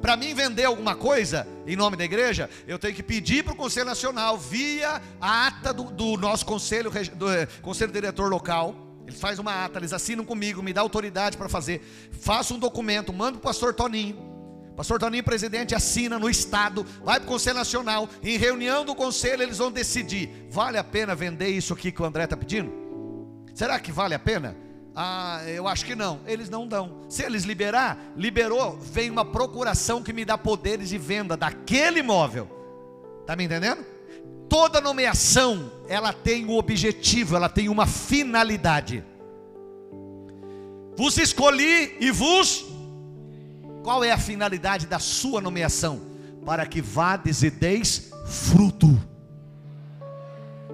Para 0.00 0.16
mim 0.16 0.34
vender 0.34 0.64
alguma 0.64 0.96
coisa 0.96 1.46
em 1.66 1.76
nome 1.76 1.96
da 1.96 2.04
igreja, 2.04 2.50
eu 2.66 2.78
tenho 2.78 2.94
que 2.94 3.02
pedir 3.02 3.44
para 3.44 3.52
o 3.52 3.56
Conselho 3.56 3.86
Nacional, 3.86 4.36
via 4.36 5.00
a 5.20 5.46
ata 5.46 5.72
do, 5.72 5.84
do 5.84 6.16
nosso 6.16 6.44
conselho, 6.44 6.90
do 7.14 7.30
eh, 7.30 7.46
conselho 7.62 7.92
diretor 7.92 8.28
local. 8.28 8.85
Eles 9.06 9.20
fazem 9.20 9.40
uma 9.40 9.64
ata, 9.64 9.78
eles 9.78 9.92
assinam 9.92 10.24
comigo, 10.24 10.62
me 10.62 10.72
dá 10.72 10.80
autoridade 10.80 11.36
para 11.36 11.48
fazer. 11.48 11.80
Faço 12.20 12.54
um 12.54 12.58
documento, 12.58 13.12
mando 13.12 13.38
para 13.38 13.50
o 13.50 13.52
pastor 13.52 13.72
Toninho. 13.72 14.34
Pastor 14.76 14.98
Toninho, 14.98 15.22
presidente, 15.22 15.74
assina 15.74 16.18
no 16.18 16.28
Estado, 16.28 16.84
vai 17.02 17.18
para 17.18 17.26
o 17.26 17.30
Conselho 17.32 17.56
Nacional. 17.56 18.08
Em 18.22 18.36
reunião 18.36 18.84
do 18.84 18.94
Conselho, 18.94 19.42
eles 19.42 19.58
vão 19.58 19.70
decidir: 19.70 20.48
vale 20.50 20.76
a 20.76 20.84
pena 20.84 21.14
vender 21.14 21.48
isso 21.48 21.72
aqui 21.72 21.92
que 21.92 22.02
o 22.02 22.04
André 22.04 22.24
está 22.24 22.36
pedindo? 22.36 22.70
Será 23.54 23.78
que 23.78 23.92
vale 23.92 24.14
a 24.14 24.18
pena? 24.18 24.56
Ah, 24.94 25.42
eu 25.46 25.68
acho 25.68 25.84
que 25.84 25.94
não. 25.94 26.20
Eles 26.26 26.50
não 26.50 26.66
dão. 26.66 27.02
Se 27.08 27.22
eles 27.22 27.44
liberar, 27.44 28.12
liberou, 28.16 28.76
vem 28.78 29.10
uma 29.10 29.24
procuração 29.24 30.02
que 30.02 30.12
me 30.12 30.24
dá 30.24 30.36
poderes 30.36 30.88
de 30.88 30.98
venda 30.98 31.36
daquele 31.36 32.00
imóvel. 32.00 32.50
Tá 33.26 33.36
me 33.36 33.44
entendendo? 33.44 33.84
Toda 34.48 34.80
nomeação, 34.80 35.70
ela 35.88 36.12
tem 36.12 36.44
um 36.46 36.56
objetivo, 36.56 37.36
ela 37.36 37.48
tem 37.48 37.68
uma 37.68 37.86
finalidade. 37.86 39.04
Vos 40.96 41.18
escolhi 41.18 41.96
e 42.00 42.10
vos 42.10 42.64
Qual 43.86 44.02
é 44.02 44.10
a 44.10 44.18
finalidade 44.18 44.84
da 44.84 44.98
sua 44.98 45.40
nomeação? 45.40 46.00
Para 46.44 46.66
que 46.66 46.82
vades 46.82 47.44
e 47.44 47.50
deis 47.50 48.10
fruto. 48.26 49.00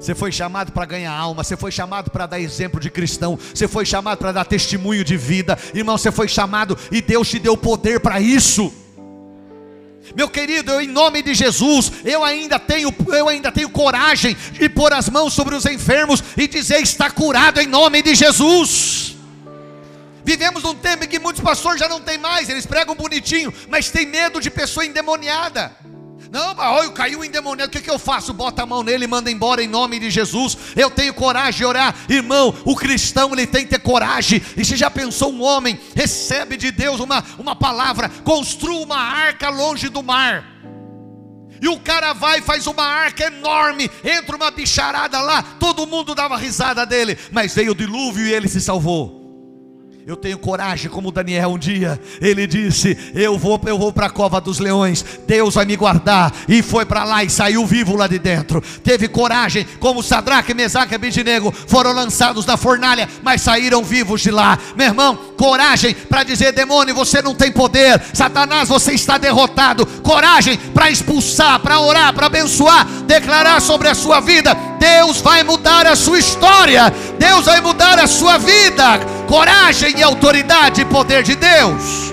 Você 0.01 0.15
foi 0.15 0.33
chamado 0.33 0.73
para 0.73 0.87
ganhar 0.87 1.13
alma, 1.13 1.45
você 1.45 1.55
foi 1.55 1.71
chamado 1.71 2.11
para 2.11 2.25
dar 2.25 2.41
exemplo 2.41 2.81
de 2.81 2.91
cristão, 2.91 3.39
você 3.55 3.69
foi 3.69 3.85
chamado 3.85 4.17
para 4.17 4.33
dar 4.33 4.47
testemunho 4.47 5.05
de 5.05 5.19
vida, 5.19 5.59
irmão, 5.75 5.99
você 5.99 6.11
foi 6.11 6.27
chamado 6.27 6.75
e 6.91 7.03
Deus 7.03 7.29
te 7.29 7.39
deu 7.39 7.55
poder 7.55 8.01
para 8.01 8.19
isso. 8.19 8.73
Meu 10.15 10.29
querido, 10.29 10.73
eu, 10.73 10.81
em 10.81 10.89
nome 10.89 11.23
de 11.23 11.33
Jesus, 11.35 11.93
eu 12.05 12.25
ainda 12.25 12.59
tenho, 12.59 12.95
eu 13.09 13.29
ainda 13.29 13.53
tenho 13.53 13.71
coragem 13.71 14.37
de 14.53 14.69
pôr 14.69 14.93
as 14.93 15.09
mãos 15.09 15.33
sobre 15.33 15.55
os 15.55 15.65
enfermos 15.65 16.23
e 16.37 16.47
dizer 16.49 16.83
está 16.83 17.11
curado 17.11 17.61
em 17.61 17.67
nome 17.67 18.03
de 18.03 18.15
Jesus. 18.15 19.17
Vivemos 20.25 20.63
num 20.63 20.75
tempo 20.75 21.05
em 21.05 21.09
que 21.09 21.19
muitos 21.19 21.43
pastores 21.43 21.81
já 21.81 21.89
não 21.89 22.01
tem 22.01 22.19
mais, 22.19 22.49
eles 22.49 22.67
pregam 22.67 22.95
bonitinho, 22.95 23.53
mas 23.69 23.91
tem 23.91 24.07
medo 24.07 24.41
de 24.41 24.51
pessoa 24.51 24.87
endemoniada. 24.87 25.73
Não, 26.31 26.55
olha, 26.57 26.91
caiu 26.91 27.25
endemoniado, 27.25 27.69
o 27.69 27.73
que, 27.73 27.81
que 27.81 27.91
eu 27.91 27.99
faço? 27.99 28.33
Bota 28.33 28.63
a 28.63 28.67
mão 28.67 28.83
nele 28.83 29.05
e 29.05 29.09
manda 29.09 29.31
embora 29.31 29.63
em 29.63 29.69
nome 29.69 29.99
de 29.99 30.11
Jesus. 30.11 30.57
Eu 30.77 30.91
tenho 30.91 31.13
coragem 31.15 31.59
de 31.59 31.65
orar. 31.65 31.95
Irmão, 32.09 32.55
o 32.65 32.75
cristão 32.77 33.33
ele 33.33 33.47
tem 33.47 33.65
que 33.65 33.71
ter 33.71 33.81
coragem. 33.81 34.43
E 34.57 34.65
se 34.65 34.77
já 34.77 34.91
pensou 34.91 35.33
um 35.33 35.43
homem, 35.43 35.79
recebe 35.95 36.57
de 36.57 36.71
Deus 36.71 37.01
uma, 37.01 37.25
uma 37.39 37.57
palavra, 37.57 38.09
construa 38.09 38.85
uma 38.85 38.99
arca 38.99 39.49
longe 39.49 39.89
do 39.89 40.03
mar. 40.03 40.53
E 41.61 41.69
o 41.69 41.79
cara 41.79 42.13
vai 42.13 42.41
e 42.41 42.43
faz 42.43 42.67
uma 42.67 42.85
arca 42.85 43.27
enorme, 43.27 43.89
entra 44.03 44.35
uma 44.35 44.51
bicharada 44.51 45.21
lá, 45.21 45.45
todo 45.61 45.87
mundo 45.87 46.13
dava 46.13 46.37
risada 46.37 46.85
dele, 46.85 47.17
mas 47.31 47.55
veio 47.55 47.71
o 47.71 47.75
dilúvio 47.75 48.27
e 48.27 48.33
ele 48.33 48.49
se 48.49 48.61
salvou. 48.61 49.22
Eu 50.05 50.17
tenho 50.17 50.37
coragem, 50.37 50.91
como 50.91 51.13
Daniel 51.13 51.51
um 51.51 51.59
dia, 51.59 52.01
ele 52.21 52.45
disse: 52.45 52.99
Eu 53.15 53.39
vou, 53.39 53.61
eu 53.67 53.79
vou 53.79 53.93
para 53.93 54.07
a 54.07 54.11
cova 54.11 54.41
dos 54.41 54.59
leões, 54.59 55.05
Deus 55.29 55.55
vai 55.55 55.65
me 55.65 55.77
guardar. 55.77 56.35
E 56.49 56.61
foi 56.61 56.85
para 56.85 57.05
lá 57.05 57.23
e 57.23 57.31
saiu 57.31 57.65
vivo 57.65 57.95
lá 57.95 58.09
de 58.09 58.19
dentro. 58.19 58.61
Teve 58.83 59.07
coragem, 59.07 59.65
como 59.79 60.03
Sadraque, 60.03 60.55
Mesaque 60.55 60.93
e 60.93 60.97
Abidinego 60.97 61.53
foram 61.53 61.93
lançados 61.93 62.45
na 62.45 62.57
fornalha, 62.57 63.09
mas 63.23 63.43
saíram 63.43 63.85
vivos 63.85 64.21
de 64.21 64.33
lá. 64.33 64.59
Meu 64.75 64.87
irmão, 64.87 65.17
coragem 65.37 65.95
para 65.95 66.25
dizer: 66.25 66.51
demônio, 66.51 66.97
você 66.97 67.23
não 67.23 67.33
tem 67.33 67.53
poder, 67.53 68.03
Satanás, 68.13 68.69
você 68.69 68.95
está 68.95 69.19
derrotado. 69.19 69.87
Coragem 70.03 70.57
para 70.75 70.91
expulsar, 70.91 71.61
para 71.61 71.79
orar, 71.79 72.13
para 72.13 72.27
abençoar, 72.27 72.89
declarar 73.07 73.61
sobre 73.63 73.87
a 73.87 73.95
sua 73.95 74.19
vida: 74.19 74.53
Deus 74.81 75.21
vai 75.21 75.45
mudar 75.45 75.87
a 75.87 75.95
sua 75.95 76.19
história, 76.19 76.93
Deus 77.21 77.45
vai 77.45 77.61
mudar 77.61 78.01
a 78.01 78.09
sua 78.09 78.37
vida 78.37 79.22
coragem 79.29 79.99
e 79.99 80.03
autoridade 80.03 80.81
e 80.81 80.85
poder 80.85 81.23
de 81.23 81.35
Deus. 81.35 82.13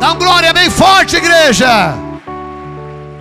Dá 0.00 0.12
uma 0.12 0.14
glória 0.14 0.52
bem 0.52 0.70
forte, 0.70 1.16
igreja. 1.16 1.94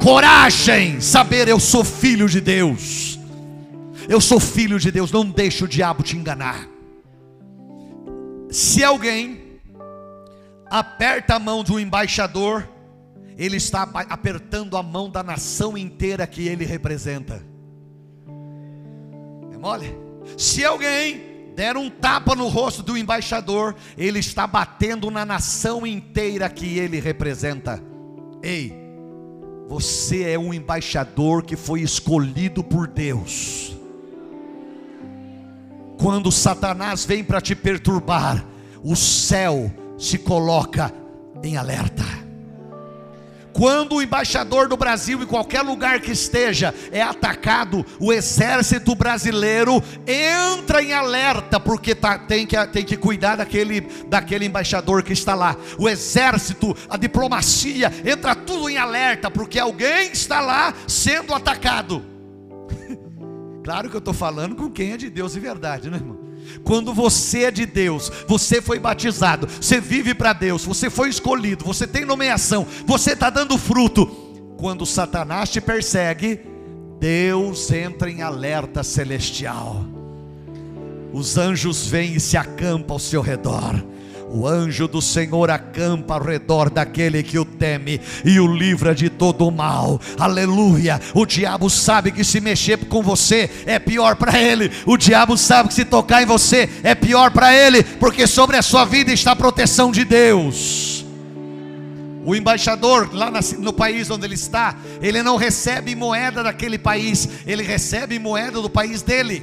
Coragem, 0.02 1.02
saber 1.02 1.48
eu 1.48 1.60
sou 1.60 1.84
filho 1.84 2.30
de 2.30 2.40
Deus. 2.40 3.20
Eu 4.08 4.22
sou 4.22 4.40
filho 4.40 4.80
de 4.80 4.92
Deus, 4.92 5.12
não 5.12 5.26
deixe 5.26 5.64
o 5.64 5.68
diabo 5.68 6.04
te 6.04 6.16
enganar. 6.16 6.68
Se 8.50 8.84
alguém 8.84 9.60
aperta 10.70 11.36
a 11.36 11.40
mão 11.40 11.64
de 11.64 11.74
um 11.74 11.80
embaixador, 11.80 12.68
ele 13.38 13.58
está 13.58 13.84
apertando 14.10 14.78
a 14.78 14.84
mão 14.84 15.10
da 15.10 15.24
nação 15.24 15.78
inteira 15.78 16.26
que 16.28 16.48
ele 16.48 16.66
representa. 16.66 17.42
É 19.52 19.58
mole? 19.58 19.98
Se 20.38 20.64
alguém 20.64 21.25
der 21.56 21.78
um 21.78 21.90
tapa 21.90 22.36
no 22.36 22.48
rosto 22.48 22.84
do 22.84 22.98
embaixador, 22.98 23.76
ele 23.98 24.20
está 24.20 24.46
batendo 24.46 25.10
na 25.10 25.26
nação 25.26 25.88
inteira 25.88 26.50
que 26.50 26.78
ele 26.78 27.00
representa. 27.00 27.82
Ei, 28.44 28.74
você 29.68 30.30
é 30.30 30.38
um 30.38 30.54
embaixador 30.54 31.44
que 31.44 31.56
foi 31.56 31.82
escolhido 31.82 32.64
por 32.64 32.88
Deus. 32.88 33.76
Quando 35.98 36.32
Satanás 36.32 37.06
vem 37.06 37.24
para 37.24 37.40
te 37.40 37.56
perturbar, 37.56 38.46
o 38.84 38.96
céu 38.96 39.72
se 39.98 40.18
coloca 40.18 40.94
em 41.42 41.56
alerta. 41.56 42.25
Quando 43.56 43.96
o 43.96 44.02
embaixador 44.02 44.68
do 44.68 44.76
Brasil, 44.76 45.24
em 45.24 45.26
qualquer 45.26 45.62
lugar 45.62 46.02
que 46.02 46.12
esteja, 46.12 46.76
é 46.92 47.02
atacado, 47.02 47.86
o 48.02 48.12
exército 48.12 48.94
brasileiro 48.94 49.82
entra 50.06 50.84
em 50.84 50.92
alerta, 50.92 51.58
porque 51.58 51.96
tá, 51.96 52.20
tem, 52.20 52.46
que, 52.46 52.68
tem 52.68 52.84
que 52.84 52.98
cuidar 52.98 53.38
daquele, 53.38 53.80
daquele 54.10 54.44
embaixador 54.44 55.04
que 55.04 55.14
está 55.14 55.36
lá. 55.36 55.56
O 55.80 55.88
exército, 55.88 56.76
a 56.90 56.98
diplomacia, 56.98 57.94
entra 58.04 58.36
tudo 58.36 58.70
em 58.70 58.76
alerta, 58.76 59.32
porque 59.32 59.58
alguém 59.58 60.12
está 60.12 60.42
lá 60.42 60.74
sendo 60.86 61.34
atacado. 61.34 62.04
claro 63.64 63.90
que 63.90 63.96
eu 63.96 64.00
estou 64.00 64.14
falando 64.14 64.58
com 64.58 64.70
quem 64.70 64.92
é 64.92 64.98
de 64.98 65.10
Deus 65.10 65.32
de 65.32 65.40
verdade, 65.40 65.90
né, 65.90 65.96
irmão? 65.96 66.25
Quando 66.64 66.94
você 66.94 67.44
é 67.46 67.52
de 67.52 67.66
Deus, 67.66 68.12
você 68.28 68.62
foi 68.62 68.80
batizado, 68.80 69.48
você 69.48 69.80
vive 69.80 70.14
para 70.14 70.34
Deus, 70.34 70.66
você 70.66 70.90
foi 70.90 71.10
escolhido, 71.10 71.66
você 71.66 71.86
tem 71.86 72.06
nomeação, 72.06 72.66
você 72.86 73.14
está 73.14 73.30
dando 73.30 73.58
fruto. 73.58 74.06
Quando 74.58 74.86
Satanás 74.86 75.50
te 75.50 75.60
persegue, 75.60 76.40
Deus 77.00 77.72
entra 77.72 78.10
em 78.10 78.22
alerta 78.22 78.84
celestial. 78.84 79.86
Os 81.14 81.38
anjos 81.38 81.88
vêm 81.88 82.16
e 82.16 82.20
se 82.20 82.36
acampam 82.36 82.96
ao 82.96 83.00
seu 83.00 83.22
redor. 83.22 83.84
O 84.36 84.46
anjo 84.46 84.86
do 84.86 85.02
Senhor 85.02 85.50
acampa 85.50 86.16
ao 86.16 86.22
redor 86.22 86.70
daquele 86.70 87.24
que 87.24 87.40
o 87.40 87.46
teme 87.46 88.02
e 88.26 88.38
o 88.38 88.46
livra 88.46 88.94
de 88.94 89.10
todo 89.10 89.48
o 89.48 89.52
mal. 89.52 89.98
Aleluia. 90.20 91.00
O 91.14 91.26
diabo 91.26 91.70
sabe 91.70 92.12
que 92.12 92.22
se 92.22 92.42
mexer 92.42 92.78
com 92.80 93.02
você 93.02 93.50
é 93.66 93.80
pior 93.80 94.18
para 94.18 94.38
ele. 94.38 94.70
O 94.86 94.98
diabo 94.98 95.38
sabe 95.38 95.70
que 95.70 95.76
se 95.76 95.86
tocar 95.86 96.22
em 96.22 96.26
você 96.26 96.70
é 96.84 96.94
pior 96.94 97.32
para 97.32 97.56
ele, 97.56 97.82
porque 97.82 98.28
sobre 98.28 98.58
a 98.58 98.62
sua 98.62 98.84
vida 98.84 99.14
está 99.14 99.32
a 99.32 99.38
proteção 99.38 99.90
de 99.90 100.04
Deus. 100.04 101.06
O 102.26 102.36
embaixador 102.36 103.12
lá 103.14 103.32
no 103.60 103.72
país 103.72 104.10
onde 104.10 104.26
ele 104.26 104.36
está, 104.36 104.76
ele 105.02 105.24
não 105.24 105.38
recebe 105.38 105.96
moeda 105.96 106.44
daquele 106.44 106.78
país, 106.78 107.30
ele 107.48 107.64
recebe 107.64 108.20
moeda 108.20 108.62
do 108.62 108.70
país 108.70 109.02
dele. 109.02 109.42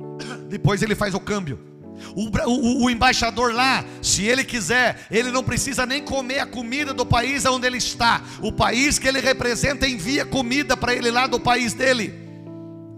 Depois 0.48 0.80
ele 0.80 0.94
faz 0.94 1.12
o 1.12 1.20
câmbio. 1.20 1.71
O, 2.14 2.28
o, 2.48 2.84
o, 2.84 2.90
embaixador 2.90 3.54
lá, 3.54 3.84
se 4.00 4.24
ele 4.24 4.44
quiser, 4.44 5.06
ele 5.10 5.30
não 5.30 5.42
precisa 5.42 5.86
nem 5.86 6.02
comer 6.02 6.40
a 6.40 6.46
comida 6.46 6.92
do 6.92 7.06
país 7.06 7.44
onde 7.44 7.66
ele 7.66 7.78
está. 7.78 8.22
O 8.40 8.52
país 8.52 8.98
que 8.98 9.08
ele 9.08 9.20
representa 9.20 9.88
envia 9.88 10.24
comida 10.26 10.76
para 10.76 10.94
ele 10.94 11.10
lá 11.10 11.26
do 11.26 11.40
país 11.40 11.72
dele. 11.72 12.12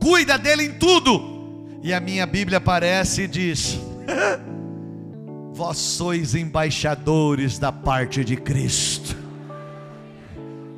Cuida 0.01 0.37
dele 0.37 0.65
em 0.65 0.73
tudo. 0.73 1.79
E 1.83 1.93
a 1.93 2.01
minha 2.01 2.27
Bíblia 2.27 2.59
aparece 2.59 3.23
e 3.23 3.29
diz: 3.29 3.79
Vós 5.53 5.79
sois 5.79 6.35
embaixadores 6.35 7.59
da 7.59 7.71
parte 7.71 8.25
de 8.25 8.37
Cristo. 8.37 9.17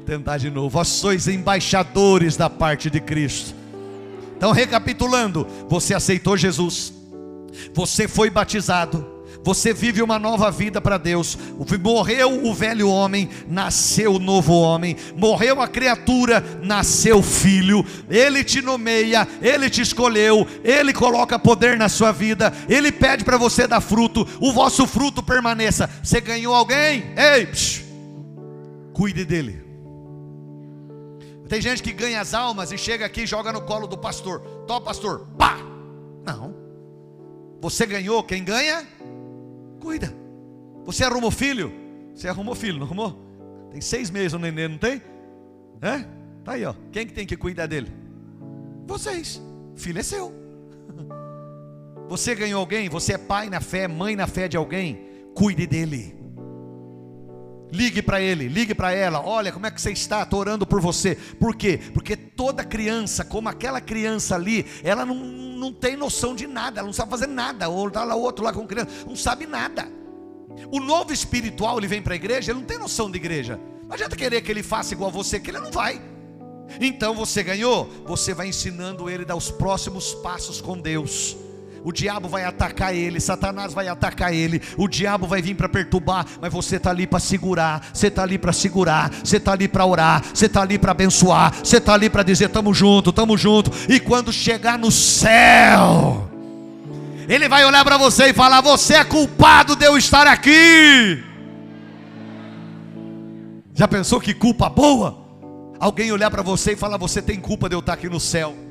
Tentar 0.04 0.38
de 0.38 0.50
novo. 0.50 0.68
Vós 0.68 0.88
sois 0.88 1.26
embaixadores 1.26 2.36
da 2.36 2.50
parte 2.50 2.90
de 2.90 3.00
Cristo. 3.00 3.54
Então, 4.36 4.52
recapitulando, 4.52 5.46
você 5.68 5.94
aceitou 5.94 6.36
Jesus 6.36 6.92
você 7.72 8.08
foi 8.08 8.30
batizado, 8.30 9.16
você 9.46 9.72
vive 9.72 10.02
uma 10.02 10.18
nova 10.18 10.50
vida 10.50 10.80
para 10.80 10.98
Deus. 10.98 11.38
Morreu 11.80 12.44
o 12.44 12.52
velho 12.52 12.88
homem, 12.88 13.30
nasceu 13.46 14.14
o 14.14 14.18
novo 14.18 14.52
homem. 14.54 14.96
Morreu 15.16 15.62
a 15.62 15.68
criatura, 15.68 16.42
nasceu 16.64 17.18
o 17.18 17.22
filho. 17.22 17.86
Ele 18.10 18.42
te 18.42 18.60
nomeia, 18.60 19.24
ele 19.40 19.70
te 19.70 19.80
escolheu, 19.80 20.44
ele 20.64 20.92
coloca 20.92 21.38
poder 21.38 21.78
na 21.78 21.88
sua 21.88 22.10
vida. 22.10 22.52
Ele 22.68 22.90
pede 22.90 23.22
para 23.24 23.36
você 23.36 23.68
dar 23.68 23.80
fruto, 23.80 24.26
o 24.40 24.52
vosso 24.52 24.84
fruto 24.84 25.22
permaneça. 25.22 25.88
Você 26.02 26.20
ganhou 26.20 26.52
alguém? 26.52 27.04
Ei, 27.16 27.46
psh, 27.46 27.84
cuide 28.92 29.24
dele. 29.24 29.64
Tem 31.48 31.60
gente 31.60 31.84
que 31.84 31.92
ganha 31.92 32.20
as 32.20 32.34
almas 32.34 32.72
e 32.72 32.78
chega 32.78 33.06
aqui 33.06 33.20
e 33.20 33.26
joga 33.26 33.52
no 33.52 33.60
colo 33.60 33.86
do 33.86 33.96
pastor. 33.96 34.40
Tó, 34.66 34.80
pastor, 34.80 35.28
pá! 35.38 35.56
Não. 36.24 36.65
Você 37.60 37.86
ganhou, 37.86 38.22
quem 38.22 38.44
ganha? 38.44 38.86
Cuida. 39.80 40.12
Você 40.84 41.04
arrumou 41.04 41.30
filho? 41.30 41.72
Você 42.14 42.28
arrumou 42.28 42.54
filho, 42.54 42.78
não 42.78 42.86
arrumou? 42.86 43.26
Tem 43.70 43.80
seis 43.80 44.10
meses 44.10 44.32
o 44.32 44.38
neném, 44.38 44.68
não 44.68 44.78
tem? 44.78 45.02
É? 45.82 46.04
Tá 46.44 46.52
aí, 46.52 46.64
ó. 46.64 46.74
Quem 46.92 47.06
que 47.06 47.12
tem 47.12 47.26
que 47.26 47.36
cuidar 47.36 47.66
dele? 47.66 47.92
Vocês. 48.86 49.42
Filho 49.74 49.98
é 49.98 50.02
seu. 50.02 50.32
Você 52.08 52.34
ganhou 52.34 52.60
alguém? 52.60 52.88
Você 52.88 53.14
é 53.14 53.18
pai 53.18 53.50
na 53.50 53.60
fé, 53.60 53.88
mãe 53.88 54.14
na 54.14 54.26
fé 54.26 54.48
de 54.48 54.56
alguém? 54.56 55.06
Cuide 55.34 55.66
dele. 55.66 56.15
Ligue 57.72 58.00
para 58.00 58.20
ele, 58.20 58.48
ligue 58.48 58.74
para 58.74 58.92
ela. 58.92 59.20
Olha 59.20 59.52
como 59.52 59.66
é 59.66 59.70
que 59.70 59.80
você 59.80 59.90
está, 59.90 60.22
estou 60.22 60.38
orando 60.38 60.66
por 60.66 60.80
você. 60.80 61.16
Por 61.38 61.56
quê? 61.56 61.80
Porque 61.92 62.16
toda 62.16 62.64
criança, 62.64 63.24
como 63.24 63.48
aquela 63.48 63.80
criança 63.80 64.34
ali, 64.34 64.64
ela 64.84 65.04
não, 65.04 65.16
não 65.16 65.72
tem 65.72 65.96
noção 65.96 66.34
de 66.34 66.46
nada, 66.46 66.80
ela 66.80 66.86
não 66.86 66.92
sabe 66.92 67.10
fazer 67.10 67.26
nada. 67.26 67.68
Ou 67.68 67.88
está 67.88 68.04
lá 68.04 68.14
outro 68.14 68.44
lá 68.44 68.52
com 68.52 68.66
criança, 68.66 68.90
não 69.06 69.16
sabe 69.16 69.46
nada. 69.46 69.88
O 70.70 70.80
novo 70.80 71.12
espiritual, 71.12 71.78
ele 71.78 71.88
vem 71.88 72.00
para 72.00 72.14
a 72.14 72.16
igreja, 72.16 72.52
ele 72.52 72.60
não 72.60 72.66
tem 72.66 72.78
noção 72.78 73.10
de 73.10 73.16
igreja. 73.16 73.60
Não 73.84 73.92
adianta 73.92 74.16
querer 74.16 74.40
que 74.42 74.50
ele 74.50 74.62
faça 74.62 74.94
igual 74.94 75.10
a 75.10 75.12
você, 75.12 75.40
que 75.40 75.50
ele 75.50 75.60
não 75.60 75.70
vai. 75.70 76.00
Então 76.80 77.14
você 77.14 77.42
ganhou, 77.42 77.90
você 78.06 78.32
vai 78.32 78.48
ensinando 78.48 79.10
ele 79.10 79.22
a 79.24 79.26
dar 79.26 79.36
os 79.36 79.50
próximos 79.50 80.14
passos 80.14 80.60
com 80.60 80.78
Deus 80.78 81.36
o 81.86 81.92
diabo 81.92 82.28
vai 82.28 82.42
atacar 82.42 82.92
ele, 82.92 83.20
Satanás 83.20 83.72
vai 83.72 83.86
atacar 83.86 84.34
ele, 84.34 84.60
o 84.76 84.88
diabo 84.88 85.24
vai 85.24 85.40
vir 85.40 85.54
para 85.54 85.68
perturbar, 85.68 86.26
mas 86.40 86.52
você 86.52 86.78
está 86.78 86.90
ali 86.90 87.06
para 87.06 87.20
segurar, 87.20 87.90
você 87.94 88.08
está 88.08 88.24
ali 88.24 88.36
para 88.38 88.52
segurar, 88.52 89.08
você 89.22 89.36
está 89.36 89.52
ali 89.52 89.68
para 89.68 89.86
orar, 89.86 90.20
você 90.34 90.46
está 90.46 90.62
ali 90.62 90.80
para 90.80 90.90
abençoar, 90.90 91.54
você 91.62 91.76
está 91.76 91.94
ali 91.94 92.10
para 92.10 92.24
dizer: 92.24 92.46
estamos 92.46 92.76
junto, 92.76 93.10
estamos 93.10 93.40
junto, 93.40 93.70
e 93.88 94.00
quando 94.00 94.32
chegar 94.32 94.76
no 94.76 94.90
céu, 94.90 96.28
ele 97.28 97.48
vai 97.48 97.64
olhar 97.64 97.84
para 97.84 97.96
você 97.96 98.30
e 98.30 98.34
falar: 98.34 98.60
Você 98.62 98.94
é 98.94 99.04
culpado 99.04 99.76
de 99.76 99.86
eu 99.86 99.96
estar 99.96 100.26
aqui. 100.26 101.22
Já 103.72 103.86
pensou 103.86 104.20
que 104.20 104.34
culpa 104.34 104.68
boa? 104.68 105.24
Alguém 105.78 106.10
olhar 106.10 106.32
para 106.32 106.42
você 106.42 106.72
e 106.72 106.76
falar: 106.76 106.96
Você 106.96 107.22
tem 107.22 107.38
culpa 107.38 107.68
de 107.68 107.76
eu 107.76 107.78
estar 107.78 107.92
aqui 107.92 108.08
no 108.08 108.18
céu 108.18 108.65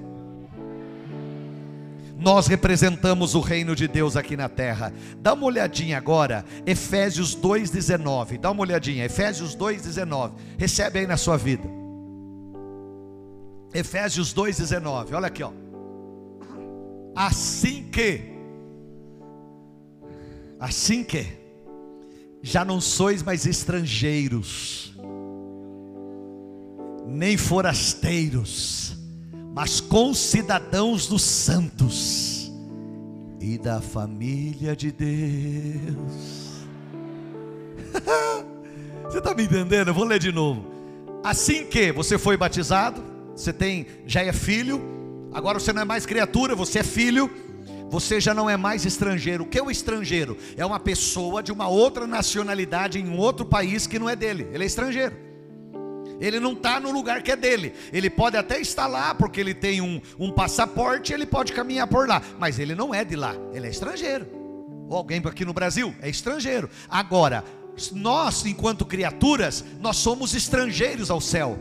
nós 2.18 2.48
representamos 2.48 3.36
o 3.36 3.42
reino 3.42 3.76
de 3.76 3.88
Deus 3.88 4.16
aqui 4.16 4.38
na 4.38 4.48
terra. 4.48 4.94
Dá 5.20 5.34
uma 5.34 5.46
olhadinha 5.46 5.98
agora, 5.98 6.46
Efésios 6.66 7.36
2,19. 7.36 8.40
Dá 8.40 8.52
uma 8.52 8.62
olhadinha, 8.62 9.04
Efésios 9.04 9.56
2,19. 9.56 10.32
Recebe 10.58 11.00
aí 11.00 11.08
na 11.08 11.18
sua 11.18 11.38
vida. 11.38 11.68
Efésios 13.74 14.34
2,19. 14.34 15.14
Olha 15.14 15.28
aqui, 15.28 15.44
ó. 15.44 15.52
Assim 17.14 17.84
que, 17.92 18.22
assim 20.60 21.04
que, 21.04 21.28
já 22.42 22.64
não 22.64 22.80
sois 22.80 23.24
mais 23.24 23.46
estrangeiros, 23.46 24.96
nem 27.06 27.36
forasteiros 27.36 28.95
mas 29.56 29.80
concidadãos 29.80 31.08
dos 31.08 31.22
santos 31.22 32.52
e 33.40 33.58
da 33.58 33.80
família 33.80 34.76
de 34.76 34.92
Deus. 34.92 36.66
você 39.08 39.18
está 39.18 39.34
me 39.34 39.46
entendendo? 39.46 39.88
Eu 39.88 39.94
vou 39.94 40.04
ler 40.04 40.20
de 40.20 40.30
novo. 40.30 40.66
Assim 41.24 41.64
que 41.68 41.90
você 41.94 42.18
foi 42.18 42.36
batizado, 42.36 43.02
você 43.34 43.54
tem, 43.54 43.88
já 44.06 44.22
é 44.22 44.34
filho, 44.34 44.82
agora 45.34 45.58
você 45.58 45.72
não 45.72 45.84
é 45.84 45.86
mais 45.86 46.06
criatura, 46.06 46.54
você 46.54 46.80
é 46.80 46.84
filho. 46.84 47.32
Você 47.90 48.20
já 48.20 48.34
não 48.34 48.50
é 48.50 48.58
mais 48.58 48.84
estrangeiro. 48.84 49.46
O 49.46 49.48
que 49.48 49.58
é 49.58 49.64
o 49.64 49.72
estrangeiro? 49.72 50.38
É 50.58 50.66
uma 50.66 50.82
pessoa 50.82 51.42
de 51.42 51.54
uma 51.54 51.70
outra 51.70 52.06
nacionalidade 52.06 53.00
em 53.00 53.18
outro 53.18 53.46
país 53.46 53.88
que 53.88 53.98
não 53.98 54.10
é 54.10 54.18
dele. 54.18 54.50
Ele 54.52 54.64
é 54.64 54.68
estrangeiro. 54.68 55.16
Ele 56.20 56.40
não 56.40 56.54
está 56.54 56.80
no 56.80 56.92
lugar 56.92 57.22
que 57.22 57.32
é 57.32 57.36
dele. 57.36 57.74
Ele 57.92 58.10
pode 58.10 58.38
até 58.38 58.60
estar 58.60 58.88
lá, 58.88 59.14
porque 59.14 59.40
ele 59.40 59.54
tem 59.54 59.82
um, 59.82 60.02
um 60.20 60.32
passaporte, 60.32 61.14
ele 61.14 61.26
pode 61.26 61.54
caminhar 61.54 61.88
por 61.88 62.08
lá. 62.08 62.22
Mas 62.40 62.60
ele 62.60 62.76
não 62.76 62.94
é 62.94 63.04
de 63.04 63.16
lá, 63.16 63.36
ele 63.54 63.68
é 63.68 63.70
estrangeiro. 63.70 64.28
Ou 64.90 64.98
alguém 64.98 65.22
aqui 65.26 65.44
no 65.44 65.54
Brasil 65.54 65.94
é 66.02 66.10
estrangeiro. 66.10 66.70
Agora, 66.90 67.44
nós, 67.92 68.46
enquanto 68.46 68.86
criaturas, 68.86 69.64
nós 69.80 69.98
somos 69.98 70.34
estrangeiros 70.34 71.10
ao 71.10 71.20
céu. 71.20 71.58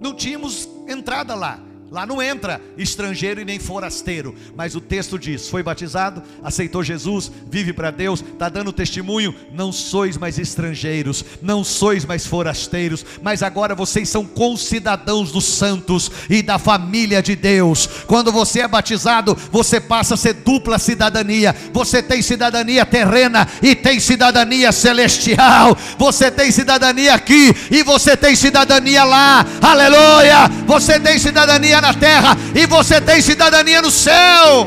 Não 0.00 0.14
tínhamos 0.14 0.68
entrada 0.88 1.34
lá. 1.34 1.60
Lá 1.90 2.04
não 2.04 2.20
entra 2.20 2.60
estrangeiro 2.76 3.40
e 3.40 3.46
nem 3.46 3.58
forasteiro, 3.58 4.34
mas 4.54 4.74
o 4.74 4.80
texto 4.80 5.18
diz: 5.18 5.48
foi 5.48 5.62
batizado, 5.62 6.22
aceitou 6.42 6.84
Jesus, 6.84 7.32
vive 7.50 7.72
para 7.72 7.90
Deus, 7.90 8.20
está 8.20 8.50
dando 8.50 8.72
testemunho. 8.72 9.34
Não 9.52 9.72
sois 9.72 10.18
mais 10.18 10.38
estrangeiros, 10.38 11.24
não 11.40 11.64
sois 11.64 12.04
mais 12.04 12.26
forasteiros, 12.26 13.04
mas 13.22 13.42
agora 13.42 13.74
vocês 13.74 14.08
são 14.08 14.26
concidadãos 14.26 15.32
dos 15.32 15.46
santos 15.46 16.10
e 16.28 16.42
da 16.42 16.58
família 16.58 17.22
de 17.22 17.34
Deus. 17.34 17.88
Quando 18.06 18.30
você 18.30 18.60
é 18.60 18.68
batizado, 18.68 19.34
você 19.50 19.80
passa 19.80 20.12
a 20.12 20.18
ser 20.18 20.34
dupla 20.34 20.78
cidadania. 20.78 21.54
Você 21.72 22.02
tem 22.02 22.20
cidadania 22.20 22.84
terrena 22.84 23.48
e 23.62 23.74
tem 23.74 23.98
cidadania 23.98 24.72
celestial. 24.72 25.76
Você 25.98 26.30
tem 26.30 26.50
cidadania 26.52 27.14
aqui 27.14 27.54
e 27.70 27.82
você 27.82 28.14
tem 28.14 28.36
cidadania 28.36 29.04
lá. 29.04 29.44
Aleluia! 29.62 30.48
Você 30.66 31.00
tem 31.00 31.18
cidadania 31.18 31.77
na 31.80 31.94
terra 31.94 32.36
e 32.54 32.66
você 32.66 33.00
tem 33.00 33.20
cidadania 33.20 33.82
no 33.82 33.90
céu. 33.90 34.66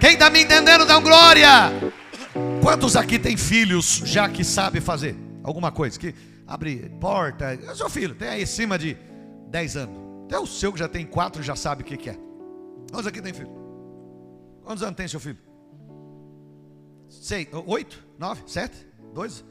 Quem 0.00 0.12
está 0.12 0.30
me 0.30 0.42
entendendo, 0.42 0.86
dá 0.86 0.98
um 0.98 1.02
glória. 1.02 1.72
Quantos 2.62 2.96
aqui 2.96 3.18
tem 3.18 3.36
filhos 3.36 4.02
já 4.04 4.28
que 4.28 4.44
sabe 4.44 4.80
fazer 4.80 5.16
alguma 5.42 5.72
coisa? 5.72 5.98
Que 5.98 6.14
abre 6.46 6.90
porta. 7.00 7.54
Eu 7.54 7.74
sou 7.74 7.90
filho, 7.90 8.14
tem 8.14 8.28
aí 8.28 8.42
acima 8.42 8.78
de 8.78 8.96
10 9.50 9.76
anos. 9.76 9.96
Até 10.26 10.38
o 10.38 10.46
seu 10.46 10.72
que 10.72 10.78
já 10.78 10.88
tem 10.88 11.06
4 11.06 11.42
já 11.42 11.56
sabe 11.56 11.82
o 11.82 11.84
que, 11.84 11.96
que 11.96 12.10
é. 12.10 12.18
Quantos 12.90 13.06
aqui 13.06 13.20
tem 13.20 13.32
filho? 13.32 13.50
Quantos 14.62 14.82
anos 14.82 14.96
tem 14.96 15.08
seu 15.08 15.18
filho? 15.18 15.38
Sei, 17.08 17.48
oito, 17.66 18.06
nove, 18.18 18.42
sete, 18.46 18.86
dois. 19.14 19.44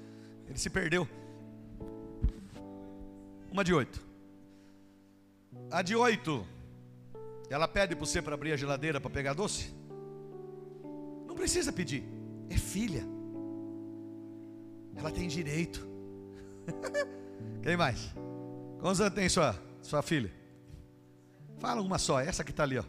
Ele 0.47 0.57
se 0.57 0.69
perdeu. 0.69 1.07
Uma 3.51 3.63
de 3.63 3.73
oito. 3.73 4.06
A 5.69 5.81
de 5.81 5.95
oito, 5.95 6.45
ela 7.49 7.67
pede 7.67 7.95
para 7.95 8.05
você 8.05 8.21
para 8.21 8.35
abrir 8.35 8.53
a 8.53 8.57
geladeira 8.57 9.01
para 9.01 9.09
pegar 9.09 9.33
doce? 9.33 9.73
Não 11.25 11.35
precisa 11.35 11.73
pedir, 11.73 12.03
é 12.49 12.57
filha. 12.57 13.03
Ela 14.95 15.11
tem 15.11 15.27
direito. 15.27 15.87
Quem 17.61 17.75
mais? 17.75 18.13
Quantos 18.79 19.01
anos 19.01 19.13
tem 19.13 19.27
sua, 19.27 19.55
sua 19.81 20.01
filha? 20.01 20.31
Fala 21.59 21.81
uma 21.81 21.97
só, 21.97 22.19
essa 22.19 22.43
que 22.43 22.51
está 22.51 22.63
ali, 22.63 22.77
ó. 22.77 22.83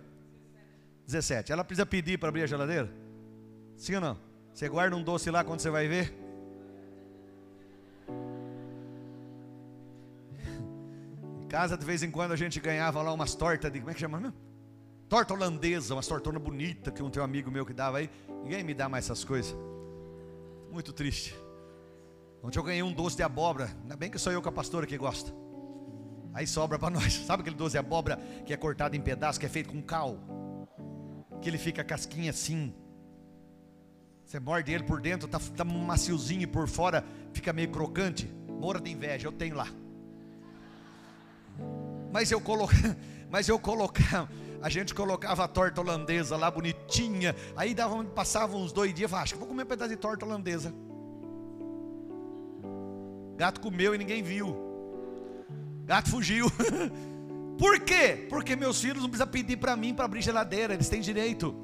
17. 1.06 1.52
Ela 1.52 1.64
precisa 1.64 1.86
pedir 1.86 2.18
para 2.18 2.28
abrir 2.28 2.42
a 2.42 2.46
geladeira? 2.46 2.90
Sim 3.76 3.96
ou 3.96 4.00
não? 4.00 4.18
Você 4.52 4.68
guarda 4.68 4.94
um 4.94 5.02
doce 5.02 5.30
lá 5.30 5.42
quando 5.42 5.60
você 5.60 5.70
vai 5.70 5.88
ver? 5.88 6.27
Casa, 11.48 11.76
de 11.76 11.84
vez 11.84 12.02
em 12.02 12.11
quando 12.11 12.32
a 12.32 12.37
gente 12.37 12.61
ganhava 12.61 13.02
lá 13.02 13.12
umas 13.12 13.34
tortas 13.34 13.72
de. 13.72 13.80
Como 13.80 13.90
é 13.90 13.94
que 13.94 14.00
chama 14.00 14.20
mesmo? 14.20 14.37
Torta 15.08 15.32
holandesa, 15.32 15.94
umas 15.94 16.06
tortonas 16.06 16.40
bonitas 16.40 16.92
que 16.92 17.02
um 17.02 17.11
teu 17.11 17.24
amigo 17.24 17.50
meu 17.50 17.64
que 17.64 17.72
dava 17.72 17.98
aí. 17.98 18.11
Ninguém 18.42 18.62
me 18.62 18.74
dá 18.74 18.88
mais 18.88 19.06
essas 19.06 19.24
coisas. 19.24 19.56
Muito 20.70 20.92
triste. 20.92 21.34
Ontem 22.42 22.58
eu 22.58 22.62
ganhei 22.62 22.82
um 22.82 22.92
doce 22.92 23.16
de 23.16 23.22
abóbora. 23.22 23.70
Ainda 23.82 23.96
bem 23.96 24.11
que 24.11 24.18
sou 24.18 24.32
eu 24.32 24.42
com 24.42 24.50
a 24.50 24.52
pastora 24.52 24.87
que 24.87 24.96
gosta. 24.98 25.32
Aí 26.34 26.46
sobra 26.46 26.78
para 26.78 26.90
nós. 26.94 27.14
Sabe 27.14 27.40
aquele 27.40 27.56
doce 27.56 27.72
de 27.72 27.78
abóbora 27.78 28.16
que 28.44 28.52
é 28.52 28.56
cortado 28.56 28.94
em 28.94 29.00
pedaços, 29.00 29.38
que 29.38 29.46
é 29.46 29.48
feito 29.48 29.70
com 29.70 29.82
cal? 29.82 30.18
Que 31.40 31.48
ele 31.48 31.58
fica 31.58 31.82
casquinha 31.82 32.30
assim. 32.30 32.74
Você 34.24 34.38
morde 34.38 34.70
ele 34.70 34.84
por 34.84 35.00
dentro, 35.00 35.26
tá, 35.26 35.40
tá 35.56 35.64
maciozinho 35.64 36.42
e 36.42 36.46
por 36.46 36.68
fora 36.68 37.02
fica 37.32 37.50
meio 37.50 37.70
crocante. 37.70 38.30
Mora 38.61 38.78
de 38.78 38.90
inveja, 38.90 39.26
eu 39.26 39.32
tenho 39.32 39.56
lá. 39.56 39.68
Mas 42.12 42.31
eu 42.31 42.40
colocar, 42.40 42.97
mas 43.31 43.49
eu 43.49 43.59
colocar, 43.59 44.29
a 44.61 44.68
gente 44.68 44.94
colocava 44.94 45.44
a 45.44 45.49
torta 45.49 45.81
holandesa 45.81 46.37
lá 46.37 46.51
bonitinha. 46.51 47.35
Aí 47.57 47.75
dava, 47.75 48.03
passava 48.05 48.57
uns 48.57 48.73
dois 48.73 48.92
dias, 48.94 49.11
falava, 49.11 49.25
acho 49.25 49.35
que 49.35 49.38
vou 49.38 49.49
comer 49.49 49.64
um 49.64 49.66
pedaço 49.66 49.90
de 49.90 49.97
torta 49.97 50.25
holandesa. 50.25 50.75
Gato 53.37 53.61
comeu 53.61 53.94
e 53.94 53.99
ninguém 53.99 54.23
viu. 54.23 54.57
Gato 55.85 56.11
fugiu. 56.11 56.51
Por 57.59 57.81
quê? 57.81 58.27
Porque 58.29 58.55
meus 58.55 58.81
filhos 58.81 59.03
não 59.03 59.09
precisam 59.09 59.27
pedir 59.27 59.57
para 59.57 59.77
mim 59.77 59.94
para 59.94 60.05
abrir 60.05 60.23
geladeira, 60.23 60.75
eles 60.75 60.88
têm 60.88 61.01
direito. 61.01 61.55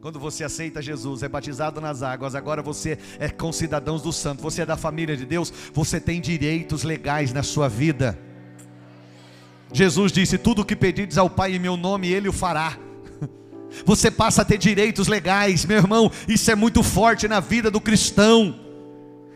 Quando 0.00 0.18
você 0.18 0.44
aceita 0.44 0.80
Jesus, 0.80 1.24
é 1.24 1.28
batizado 1.28 1.80
nas 1.80 2.02
águas, 2.02 2.34
agora 2.34 2.62
você 2.62 2.98
é 3.18 3.28
concidadãos 3.28 4.00
do 4.00 4.12
santo, 4.12 4.40
você 4.40 4.62
é 4.62 4.66
da 4.66 4.76
família 4.76 5.16
de 5.16 5.26
Deus, 5.26 5.52
você 5.72 6.00
tem 6.00 6.20
direitos 6.20 6.84
legais 6.84 7.32
na 7.32 7.42
sua 7.42 7.68
vida. 7.68 8.16
Jesus 9.72 10.12
disse: 10.12 10.38
Tudo 10.38 10.62
o 10.62 10.64
que 10.64 10.76
pedires 10.76 11.18
ao 11.18 11.28
Pai 11.28 11.54
em 11.54 11.58
meu 11.58 11.76
nome, 11.76 12.08
Ele 12.08 12.28
o 12.28 12.32
fará. 12.32 12.76
Você 13.84 14.10
passa 14.10 14.42
a 14.42 14.44
ter 14.44 14.58
direitos 14.58 15.08
legais, 15.08 15.64
meu 15.64 15.78
irmão, 15.78 16.10
isso 16.26 16.50
é 16.50 16.54
muito 16.54 16.82
forte 16.82 17.28
na 17.28 17.40
vida 17.40 17.70
do 17.70 17.80
cristão. 17.80 18.58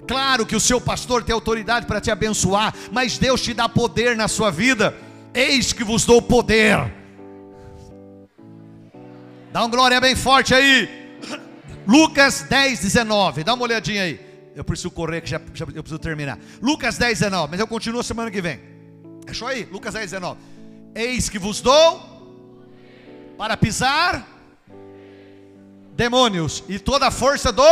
Claro 0.07 0.45
que 0.45 0.57
o 0.57 0.61
seu 0.61 0.81
pastor 0.81 1.23
tem 1.23 1.33
autoridade 1.33 1.87
para 1.87 2.01
te 2.01 2.11
abençoar, 2.11 2.75
mas 2.91 3.19
Deus 3.19 3.41
te 3.41 3.55
dá 3.55 3.69
poder 3.69 4.17
na 4.17 4.27
sua 4.27 4.51
vida. 4.51 4.95
Eis 5.33 5.73
que 5.73 5.85
vos 5.85 6.05
dou 6.05 6.21
poder. 6.21 6.93
Dá 9.53 9.65
um 9.65 9.71
glória 9.71 10.01
bem 10.01 10.17
forte 10.17 10.55
aí. 10.55 10.89
Lucas 11.87 12.43
10, 12.49 12.81
19. 12.81 13.45
Dá 13.45 13.55
uma 13.55 13.63
olhadinha 13.63 14.03
aí. 14.03 14.21
Eu 14.55 14.65
preciso 14.65 14.91
correr, 14.91 15.21
que 15.21 15.31
já, 15.31 15.41
já 15.55 15.65
eu 15.65 15.83
preciso 15.83 15.99
terminar. 15.99 16.39
Lucas 16.61 16.99
10, 16.99 17.21
19. 17.21 17.51
Mas 17.51 17.61
eu 17.61 17.67
continuo 17.67 18.03
semana 18.03 18.31
que 18.31 18.41
vem. 18.41 18.72
Achou 19.27 19.49
aí? 19.49 19.65
Lucas 19.65 19.95
10, 19.95 20.11
19. 20.11 20.41
Eis 20.95 21.29
que 21.29 21.39
vos 21.39 21.61
dou 21.61 22.13
para 23.39 23.57
pisar 23.57 24.29
demônios 25.95 26.65
e 26.69 26.79
toda 26.79 27.07
a 27.07 27.11
força 27.11 27.53
do 27.53 27.63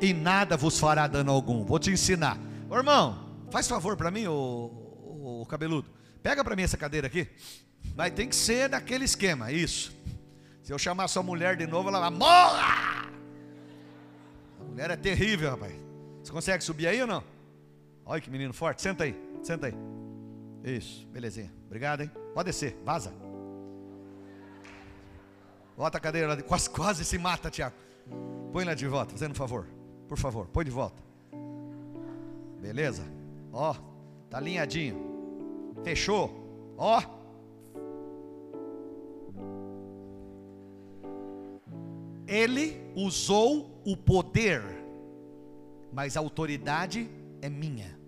e 0.00 0.12
nada 0.14 0.56
vos 0.56 0.78
fará 0.78 1.06
dano 1.06 1.32
algum. 1.32 1.64
Vou 1.64 1.78
te 1.78 1.90
ensinar. 1.90 2.38
Ô, 2.68 2.76
irmão, 2.76 3.28
faz 3.50 3.68
favor 3.68 3.96
para 3.96 4.10
mim, 4.10 4.26
o 4.26 5.46
cabeludo. 5.48 5.90
Pega 6.22 6.44
para 6.44 6.54
mim 6.56 6.62
essa 6.62 6.76
cadeira 6.76 7.06
aqui. 7.06 7.28
Mas 7.96 8.12
tem 8.12 8.28
que 8.28 8.36
ser 8.36 8.68
daquele 8.68 9.04
esquema, 9.04 9.50
isso. 9.50 9.94
Se 10.62 10.72
eu 10.72 10.78
chamar 10.78 11.08
sua 11.08 11.22
mulher 11.22 11.56
de 11.56 11.66
novo, 11.66 11.88
ela 11.88 12.00
vai 12.00 12.10
morra! 12.10 13.10
A 14.60 14.64
mulher 14.64 14.90
é 14.90 14.96
terrível, 14.96 15.50
rapaz. 15.50 15.74
Você 16.22 16.30
consegue 16.30 16.62
subir 16.62 16.86
aí 16.86 17.00
ou 17.00 17.06
não? 17.06 17.24
Olha 18.04 18.20
que 18.20 18.30
menino 18.30 18.52
forte. 18.52 18.82
Senta 18.82 19.04
aí, 19.04 19.16
senta 19.42 19.66
aí. 19.66 19.74
Isso, 20.64 21.06
belezinha. 21.08 21.52
Obrigado, 21.66 22.02
hein? 22.02 22.10
Pode 22.34 22.46
descer, 22.46 22.76
vaza. 22.84 23.12
Bota 25.76 25.96
a 25.96 26.00
cadeira 26.00 26.28
lá, 26.28 26.34
de... 26.34 26.42
quase, 26.42 26.68
quase 26.68 27.04
se 27.04 27.16
mata, 27.16 27.50
Tiago. 27.50 27.74
Põe 28.52 28.64
lá 28.64 28.74
de 28.74 28.86
volta, 28.86 29.12
fazendo 29.12 29.32
um 29.32 29.34
favor. 29.34 29.66
Por 30.08 30.18
favor, 30.18 30.46
põe 30.48 30.64
de 30.64 30.70
volta. 30.70 31.02
Beleza? 32.60 33.04
Ó, 33.52 33.74
tá 34.28 34.38
alinhadinho. 34.38 35.74
Fechou? 35.82 36.74
Ó. 36.76 37.00
Ele 42.26 42.80
usou 42.94 43.80
o 43.84 43.96
poder, 43.96 44.62
mas 45.92 46.16
a 46.16 46.20
autoridade 46.20 47.10
é 47.40 47.48
minha. 47.48 47.99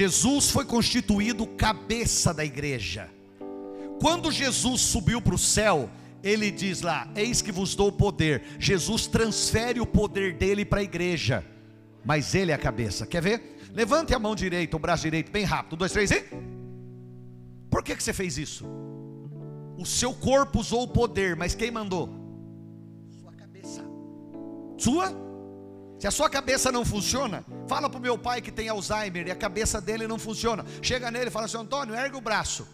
Jesus 0.00 0.50
foi 0.50 0.64
constituído 0.64 1.46
cabeça 1.46 2.32
da 2.32 2.42
igreja. 2.42 3.10
Quando 4.00 4.32
Jesus 4.32 4.80
subiu 4.80 5.20
para 5.20 5.34
o 5.34 5.38
céu, 5.38 5.90
ele 6.22 6.50
diz 6.50 6.80
lá: 6.80 7.06
Eis 7.14 7.42
que 7.42 7.52
vos 7.52 7.74
dou 7.74 7.92
poder. 7.92 8.42
Jesus 8.58 9.06
transfere 9.06 9.78
o 9.78 9.84
poder 9.84 10.32
dele 10.32 10.64
para 10.64 10.80
a 10.80 10.82
igreja, 10.82 11.44
mas 12.02 12.34
ele 12.34 12.50
é 12.50 12.54
a 12.54 12.58
cabeça. 12.58 13.06
Quer 13.06 13.20
ver? 13.20 13.58
Levante 13.74 14.14
a 14.14 14.18
mão 14.18 14.34
direita, 14.34 14.74
o 14.74 14.80
braço 14.80 15.02
direito, 15.02 15.30
bem 15.30 15.44
rápido. 15.44 15.74
Um, 15.74 15.76
dois, 15.76 15.92
três 15.92 16.10
e. 16.10 16.24
Por 17.70 17.84
que, 17.84 17.94
que 17.94 18.02
você 18.02 18.14
fez 18.14 18.38
isso? 18.38 18.64
O 19.76 19.84
seu 19.84 20.14
corpo 20.14 20.60
usou 20.60 20.84
o 20.84 20.88
poder, 20.88 21.36
mas 21.36 21.54
quem 21.54 21.70
mandou? 21.70 22.08
Sua 23.20 23.32
cabeça. 23.34 23.84
Sua? 24.78 25.29
Se 26.00 26.06
a 26.06 26.10
sua 26.10 26.30
cabeça 26.30 26.72
não 26.72 26.82
funciona, 26.82 27.44
fala 27.68 27.90
para 27.90 27.98
o 27.98 28.00
meu 28.00 28.16
pai 28.16 28.40
que 28.40 28.50
tem 28.50 28.70
Alzheimer 28.70 29.28
e 29.28 29.30
a 29.30 29.36
cabeça 29.36 29.82
dele 29.82 30.08
não 30.08 30.18
funciona. 30.18 30.64
Chega 30.80 31.10
nele 31.10 31.28
e 31.28 31.30
fala 31.30 31.44
assim: 31.44 31.58
Antônio, 31.58 31.94
ergue 31.94 32.16
o 32.16 32.22
braço. 32.22 32.66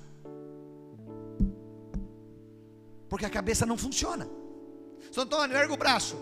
Porque 3.08 3.26
a 3.26 3.30
cabeça 3.30 3.66
não 3.66 3.76
funciona. 3.76 4.28
Seu 5.10 5.24
Antônio, 5.24 5.56
ergue 5.56 5.72
o 5.72 5.76
braço. 5.76 6.16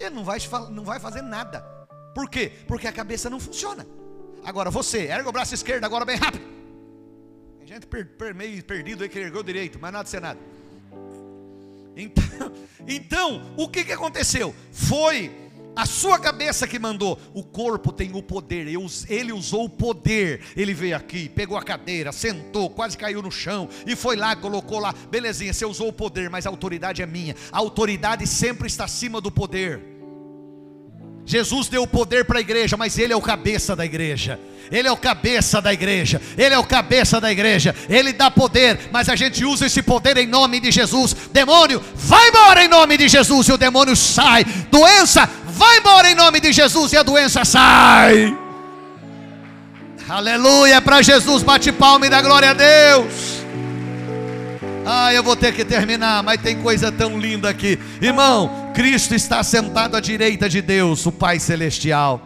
Ele 0.00 0.10
não 0.10 0.24
vai, 0.24 0.38
não 0.72 0.82
vai 0.82 0.98
fazer 0.98 1.22
nada. 1.22 1.60
Por 2.12 2.28
quê? 2.28 2.50
Porque 2.66 2.88
a 2.88 2.92
cabeça 2.92 3.30
não 3.30 3.38
funciona. 3.38 3.86
Agora 4.44 4.72
você, 4.72 5.06
ergue 5.06 5.28
o 5.28 5.32
braço 5.32 5.54
esquerdo 5.54 5.84
agora 5.84 6.04
bem 6.04 6.16
rápido. 6.16 6.44
Tem 7.58 7.68
gente 7.68 7.86
per, 7.86 8.08
per, 8.16 8.34
meio 8.34 8.64
perdido 8.64 9.04
aí 9.04 9.08
que 9.08 9.20
ergueu 9.20 9.44
direito, 9.44 9.78
mas 9.80 9.92
nada 9.92 10.02
de 10.02 10.10
ser 10.10 10.20
nada. 10.20 10.40
Então, 11.96 12.52
então 12.86 13.54
o 13.56 13.68
que, 13.68 13.84
que 13.84 13.92
aconteceu? 13.92 14.54
Foi 14.70 15.30
a 15.74 15.86
sua 15.86 16.18
cabeça 16.18 16.66
que 16.66 16.78
mandou, 16.78 17.18
o 17.32 17.42
corpo 17.42 17.92
tem 17.92 18.14
o 18.14 18.22
poder, 18.22 18.66
ele 19.08 19.32
usou 19.32 19.64
o 19.64 19.70
poder, 19.70 20.42
ele 20.54 20.74
veio 20.74 20.96
aqui, 20.96 21.30
pegou 21.30 21.56
a 21.56 21.62
cadeira, 21.62 22.12
sentou, 22.12 22.68
quase 22.68 22.96
caiu 22.96 23.22
no 23.22 23.30
chão, 23.30 23.68
e 23.86 23.96
foi 23.96 24.16
lá, 24.16 24.36
colocou 24.36 24.78
lá, 24.78 24.94
belezinha, 25.10 25.52
você 25.52 25.64
usou 25.64 25.88
o 25.88 25.92
poder, 25.92 26.28
mas 26.28 26.46
a 26.46 26.50
autoridade 26.50 27.00
é 27.00 27.06
minha, 27.06 27.34
a 27.50 27.58
autoridade 27.58 28.26
sempre 28.26 28.66
está 28.66 28.84
acima 28.84 29.20
do 29.20 29.30
poder. 29.30 29.91
Jesus 31.24 31.68
deu 31.68 31.82
o 31.82 31.86
poder 31.86 32.24
para 32.24 32.38
a 32.38 32.40
igreja, 32.40 32.76
mas 32.76 32.98
Ele 32.98 33.12
é 33.12 33.16
o 33.16 33.20
cabeça 33.20 33.76
da 33.76 33.84
igreja. 33.84 34.38
Ele 34.70 34.88
é 34.88 34.92
o 34.92 34.96
cabeça 34.96 35.60
da 35.60 35.72
igreja. 35.72 36.20
Ele 36.36 36.54
é 36.54 36.58
o 36.58 36.64
cabeça 36.64 37.20
da 37.20 37.30
igreja. 37.30 37.74
Ele 37.88 38.12
dá 38.12 38.30
poder, 38.30 38.88
mas 38.90 39.08
a 39.08 39.16
gente 39.16 39.44
usa 39.44 39.66
esse 39.66 39.82
poder 39.82 40.16
em 40.16 40.26
nome 40.26 40.60
de 40.60 40.70
Jesus. 40.70 41.14
Demônio, 41.32 41.82
vai 41.94 42.28
embora 42.28 42.64
em 42.64 42.68
nome 42.68 42.96
de 42.96 43.08
Jesus 43.08 43.48
e 43.48 43.52
o 43.52 43.58
demônio 43.58 43.94
sai. 43.94 44.44
Doença, 44.70 45.28
vai 45.46 45.78
embora 45.78 46.10
em 46.10 46.14
nome 46.14 46.40
de 46.40 46.52
Jesus 46.52 46.92
e 46.92 46.96
a 46.96 47.02
doença 47.02 47.44
sai. 47.44 48.36
Aleluia 50.08 50.80
para 50.80 51.02
Jesus. 51.02 51.42
Bate 51.42 51.70
palma 51.72 52.06
e 52.06 52.10
dá 52.10 52.20
glória 52.22 52.50
a 52.50 52.54
Deus. 52.54 53.41
Ah, 54.84 55.14
eu 55.14 55.22
vou 55.22 55.36
ter 55.36 55.54
que 55.54 55.64
terminar, 55.64 56.22
mas 56.24 56.42
tem 56.42 56.60
coisa 56.60 56.90
tão 56.90 57.18
linda 57.18 57.48
aqui. 57.48 57.78
Irmão, 58.00 58.72
Cristo 58.74 59.14
está 59.14 59.42
sentado 59.44 59.96
à 59.96 60.00
direita 60.00 60.48
de 60.48 60.60
Deus, 60.60 61.06
o 61.06 61.12
Pai 61.12 61.38
Celestial. 61.38 62.20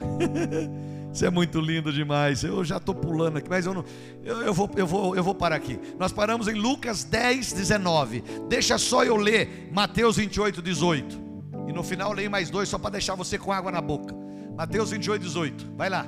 Isso 1.14 1.24
é 1.24 1.30
muito 1.30 1.60
lindo 1.60 1.92
demais. 1.92 2.42
Eu 2.42 2.64
já 2.64 2.78
estou 2.78 2.94
pulando 2.94 3.36
aqui, 3.36 3.48
mas 3.48 3.66
eu, 3.66 3.74
não, 3.74 3.84
eu, 4.24 4.42
eu, 4.42 4.54
vou, 4.54 4.70
eu, 4.74 4.86
vou, 4.86 5.14
eu 5.14 5.22
vou 5.22 5.34
parar 5.34 5.56
aqui. 5.56 5.78
Nós 5.98 6.10
paramos 6.10 6.48
em 6.48 6.54
Lucas 6.54 7.04
10, 7.04 7.52
19. 7.52 8.24
Deixa 8.48 8.78
só 8.78 9.04
eu 9.04 9.16
ler 9.16 9.68
Mateus 9.72 10.16
28, 10.16 10.60
18. 10.60 11.20
E 11.68 11.72
no 11.72 11.84
final 11.84 12.10
eu 12.10 12.16
leio 12.16 12.30
mais 12.30 12.50
dois, 12.50 12.68
só 12.68 12.78
para 12.78 12.90
deixar 12.90 13.14
você 13.14 13.38
com 13.38 13.52
água 13.52 13.70
na 13.70 13.80
boca. 13.80 14.12
Mateus 14.56 14.90
28, 14.90 15.22
18. 15.22 15.66
Vai 15.76 15.88
lá. 15.88 16.06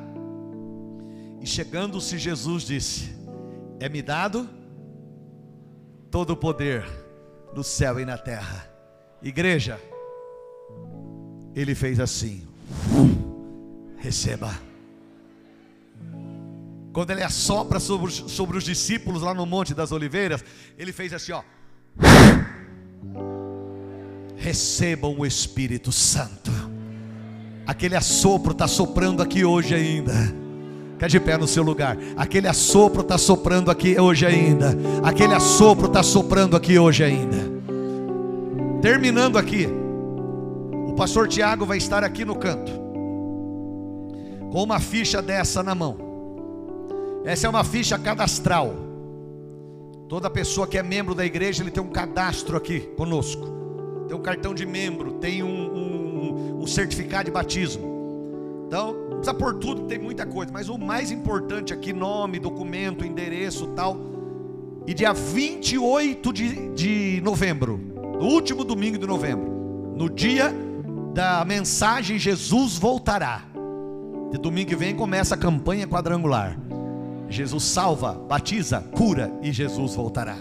E 1.41 1.47
chegando-se 1.47 2.19
Jesus 2.19 2.65
disse: 2.65 3.15
É-me 3.79 4.03
dado 4.03 4.49
todo 6.15 6.31
o 6.31 6.37
poder 6.37 6.87
no 7.57 7.65
céu 7.65 7.99
e 7.99 8.05
na 8.05 8.17
terra. 8.17 8.71
Igreja, 9.21 9.81
ele 11.57 11.75
fez 11.75 11.99
assim: 11.99 12.47
receba. 13.99 14.57
Quando 16.93 17.11
ele 17.11 17.25
assopra 17.25 17.81
sobre, 17.81 18.13
sobre 18.13 18.57
os 18.57 18.63
discípulos 18.63 19.23
lá 19.23 19.35
no 19.35 19.45
Monte 19.45 19.75
das 19.75 19.91
Oliveiras, 19.91 20.45
ele 20.79 20.93
fez 20.93 21.13
assim: 21.13 21.33
ó. 21.33 21.43
Recebam 24.37 25.19
o 25.19 25.27
Espírito 25.27 25.91
Santo. 25.91 26.53
Aquele 27.67 27.97
assopro 27.97 28.53
está 28.53 28.69
soprando 28.69 29.21
aqui 29.21 29.45
hoje 29.45 29.75
ainda. 29.75 30.44
Fica 30.95 31.09
de 31.09 31.21
pé 31.21 31.37
no 31.37 31.47
seu 31.47 31.63
lugar. 31.63 31.99
Aquele 32.17 32.47
assopro 32.47 33.01
está 33.01 33.19
soprando 33.19 33.71
aqui 33.71 33.99
hoje 33.99 34.25
ainda. 34.25 34.77
Aquele 35.03 35.35
assopro 35.35 35.87
está 35.87 36.03
soprando 36.03 36.57
aqui 36.57 36.79
hoje 36.79 37.03
ainda. 37.03 37.37
Terminando 38.81 39.37
aqui, 39.37 39.69
o 40.87 40.93
pastor 40.95 41.27
Tiago 41.27 41.67
vai 41.67 41.79
estar 41.79 42.05
aqui 42.05 42.25
no 42.25 42.37
canto, 42.37 42.71
com 44.53 44.63
uma 44.63 44.79
ficha 44.79 45.21
dessa 45.21 45.63
na 45.63 45.75
mão. 45.75 45.97
Essa 47.25 47.47
é 47.47 47.51
uma 47.51 47.65
ficha 47.65 47.99
cadastral. 47.99 48.75
Toda 50.09 50.31
pessoa 50.31 50.67
que 50.67 50.79
é 50.79 50.83
membro 50.83 51.15
da 51.15 51.25
igreja, 51.25 51.63
ele 51.63 51.71
tem 51.71 51.83
um 51.83 51.91
cadastro 51.91 52.57
aqui 52.57 52.81
conosco. 52.97 53.49
Tem 54.07 54.17
um 54.17 54.21
cartão 54.23 54.55
de 54.55 54.67
membro, 54.67 55.13
tem 55.15 55.43
um, 55.43 55.49
um, 55.49 56.63
um 56.63 56.67
certificado 56.67 57.25
de 57.25 57.31
batismo. 57.31 57.94
Então, 58.75 58.93
precisa 59.09 59.33
por 59.33 59.55
tudo, 59.55 59.83
tem 59.83 60.01
muita 60.01 60.27
coisa, 60.27 60.51
mas 60.53 60.69
o 60.69 60.77
mais 60.77 61.13
importante 61.13 61.73
aqui, 61.73 61.93
nome, 61.93 62.41
documento, 62.41 63.07
endereço 63.07 63.69
tal. 63.69 63.97
E 64.85 64.93
dia 64.93 65.13
28 65.13 66.33
de, 66.33 66.75
de 66.75 67.21
novembro, 67.23 67.79
no 68.21 68.27
último 68.27 68.65
domingo 68.65 68.99
de 68.99 69.07
novembro, 69.07 69.95
no 69.97 70.11
dia 70.11 70.53
da 71.15 71.45
mensagem 71.45 72.19
Jesus 72.19 72.77
voltará. 72.77 73.45
De 74.33 74.39
domingo 74.39 74.71
que 74.71 74.75
vem 74.75 74.93
começa 74.97 75.37
a 75.37 75.39
campanha 75.39 75.87
quadrangular. 75.87 76.59
Jesus 77.29 77.63
salva, 77.63 78.15
batiza, 78.15 78.81
cura 78.81 79.33
e 79.41 79.53
Jesus 79.53 79.95
voltará. 79.95 80.35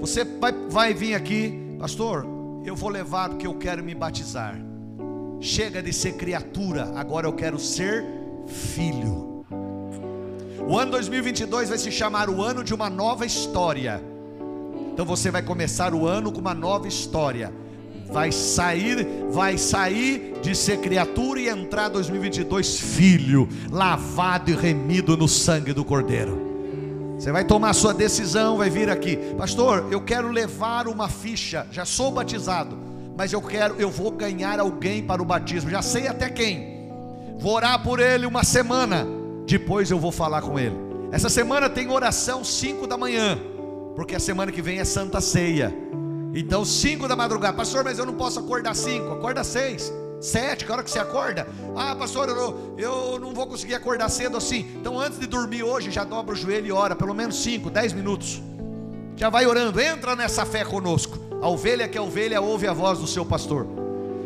Você 0.00 0.24
vai, 0.24 0.52
vai 0.70 0.94
vir 0.94 1.16
aqui, 1.16 1.76
pastor, 1.76 2.24
eu 2.64 2.76
vou 2.76 2.88
levar 2.88 3.30
porque 3.30 3.48
eu 3.48 3.54
quero 3.54 3.82
me 3.82 3.96
batizar. 3.96 4.56
Chega 5.42 5.82
de 5.82 5.92
ser 5.92 6.12
criatura, 6.12 6.92
agora 6.94 7.26
eu 7.26 7.32
quero 7.32 7.58
ser 7.58 8.04
filho. 8.46 9.44
O 10.68 10.78
ano 10.78 10.92
2022 10.92 11.68
vai 11.68 11.78
se 11.78 11.90
chamar 11.90 12.30
o 12.30 12.40
ano 12.40 12.62
de 12.62 12.72
uma 12.72 12.88
nova 12.88 13.26
história. 13.26 14.00
Então 14.92 15.04
você 15.04 15.32
vai 15.32 15.42
começar 15.42 15.94
o 15.94 16.06
ano 16.06 16.30
com 16.30 16.40
uma 16.40 16.54
nova 16.54 16.86
história. 16.86 17.52
Vai 18.06 18.30
sair, 18.30 19.04
vai 19.32 19.58
sair 19.58 20.34
de 20.40 20.54
ser 20.54 20.78
criatura 20.78 21.40
e 21.40 21.48
entrar 21.48 21.88
2022 21.88 22.78
filho, 22.78 23.48
lavado 23.68 24.48
e 24.48 24.54
remido 24.54 25.16
no 25.16 25.26
sangue 25.26 25.72
do 25.72 25.84
Cordeiro. 25.84 26.52
Você 27.18 27.32
vai 27.32 27.44
tomar 27.44 27.72
sua 27.72 27.92
decisão, 27.92 28.58
vai 28.58 28.70
vir 28.70 28.88
aqui, 28.88 29.16
pastor. 29.36 29.88
Eu 29.90 30.02
quero 30.02 30.30
levar 30.30 30.86
uma 30.86 31.08
ficha. 31.08 31.66
Já 31.72 31.84
sou 31.84 32.12
batizado, 32.12 32.81
mas 33.16 33.32
eu 33.32 33.40
quero, 33.40 33.76
eu 33.78 33.90
vou 33.90 34.10
ganhar 34.10 34.58
alguém 34.58 35.02
para 35.02 35.22
o 35.22 35.24
batismo. 35.24 35.70
Já 35.70 35.82
sei 35.82 36.08
até 36.08 36.28
quem. 36.30 36.90
Vou 37.38 37.54
orar 37.54 37.82
por 37.82 38.00
ele 38.00 38.26
uma 38.26 38.44
semana. 38.44 39.06
Depois 39.46 39.90
eu 39.90 39.98
vou 39.98 40.12
falar 40.12 40.42
com 40.42 40.58
ele. 40.58 40.76
Essa 41.10 41.28
semana 41.28 41.68
tem 41.68 41.90
oração 41.90 42.42
5 42.42 42.86
da 42.86 42.96
manhã, 42.96 43.38
porque 43.94 44.14
a 44.14 44.20
semana 44.20 44.50
que 44.50 44.62
vem 44.62 44.78
é 44.78 44.84
Santa 44.84 45.20
Ceia. 45.20 45.74
Então, 46.34 46.64
5 46.64 47.06
da 47.06 47.14
madrugada, 47.14 47.54
pastor, 47.54 47.84
mas 47.84 47.98
eu 47.98 48.06
não 48.06 48.14
posso 48.14 48.40
acordar 48.40 48.74
5, 48.74 49.12
acorda 49.12 49.44
6, 49.44 49.92
7, 50.22 50.64
que 50.64 50.72
hora 50.72 50.82
que 50.82 50.90
você 50.90 50.98
acorda? 50.98 51.46
Ah, 51.76 51.94
pastor, 51.94 52.30
eu 52.30 52.34
não, 52.34 52.78
eu 52.78 53.18
não 53.18 53.34
vou 53.34 53.46
conseguir 53.46 53.74
acordar 53.74 54.08
cedo 54.08 54.38
assim. 54.38 54.70
Então, 54.80 54.98
antes 54.98 55.18
de 55.18 55.26
dormir 55.26 55.62
hoje, 55.62 55.90
já 55.90 56.04
dobra 56.04 56.32
o 56.32 56.36
joelho 56.36 56.66
e 56.66 56.72
ora, 56.72 56.96
pelo 56.96 57.12
menos 57.12 57.42
5, 57.42 57.68
10 57.68 57.92
minutos. 57.92 58.40
Já 59.16 59.28
vai 59.28 59.44
orando, 59.44 59.78
entra 59.78 60.16
nessa 60.16 60.46
fé 60.46 60.64
conosco. 60.64 61.21
A 61.42 61.48
ovelha 61.48 61.88
que 61.88 61.98
é 61.98 62.00
ovelha 62.00 62.40
ouve 62.40 62.66
a 62.66 62.72
voz 62.72 62.98
do 62.98 63.06
seu 63.06 63.26
pastor. 63.26 63.66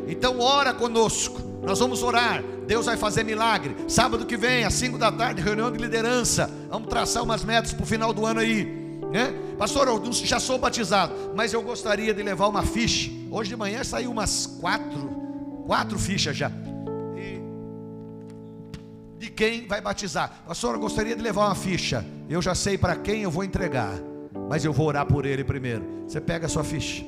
Então, 0.07 0.39
ora 0.39 0.73
conosco. 0.73 1.41
Nós 1.63 1.81
vamos 1.81 2.03
orar. 2.03 2.45
Deus 2.67 2.87
vai 2.87 2.97
fazer 2.97 3.25
milagre. 3.25 3.75
Sábado 3.89 4.25
que 4.25 4.37
vem, 4.37 4.65
às 4.65 4.75
5 4.75 4.99
da 4.99 5.11
tarde, 5.11 5.43
reunião 5.43 5.73
de 5.73 5.79
liderança. 5.79 6.49
Vamos 6.71 6.89
traçar 6.89 7.25
umas 7.25 7.43
metas 7.43 7.73
para 7.73 7.83
o 7.83 7.87
final 7.87 8.13
do 8.13 8.25
ano 8.25 8.41
aí 8.41 8.87
né? 9.11 9.33
Pastor, 9.59 9.89
eu 9.89 10.13
já 10.13 10.39
sou 10.39 10.59
batizado, 10.59 11.15
mas 11.35 11.53
eu 11.53 11.63
gostaria 11.63 12.13
de 12.13 12.23
levar 12.23 12.49
uma 12.49 12.63
ficha. 12.63 13.11
Hoje 13.31 13.51
de 13.51 13.57
manhã 13.57 13.83
saiu 13.83 14.11
umas 14.11 14.47
quatro, 14.47 15.09
quatro 15.67 15.99
fichas 15.99 16.37
já. 16.37 16.51
E 17.17 17.41
de 19.19 19.31
quem 19.31 19.67
vai 19.67 19.81
batizar? 19.81 20.43
Pastor, 20.47 20.75
eu 20.75 20.81
gostaria 20.81 21.17
de 21.17 21.23
levar 21.23 21.47
uma 21.47 21.55
ficha. 21.55 22.05
Eu 22.29 22.43
já 22.43 22.55
sei 22.55 22.77
para 22.77 22.97
quem 22.97 23.23
eu 23.23 23.31
vou 23.31 23.45
entregar, 23.45 23.95
mas 24.49 24.65
eu 24.65 24.73
vou 24.73 24.87
orar 24.87 25.07
por 25.07 25.27
ele 25.27 25.45
primeiro. 25.45 25.85
Você 26.07 26.21
pega 26.21 26.47
a 26.47 26.49
sua 26.49 26.65
ficha, 26.65 27.05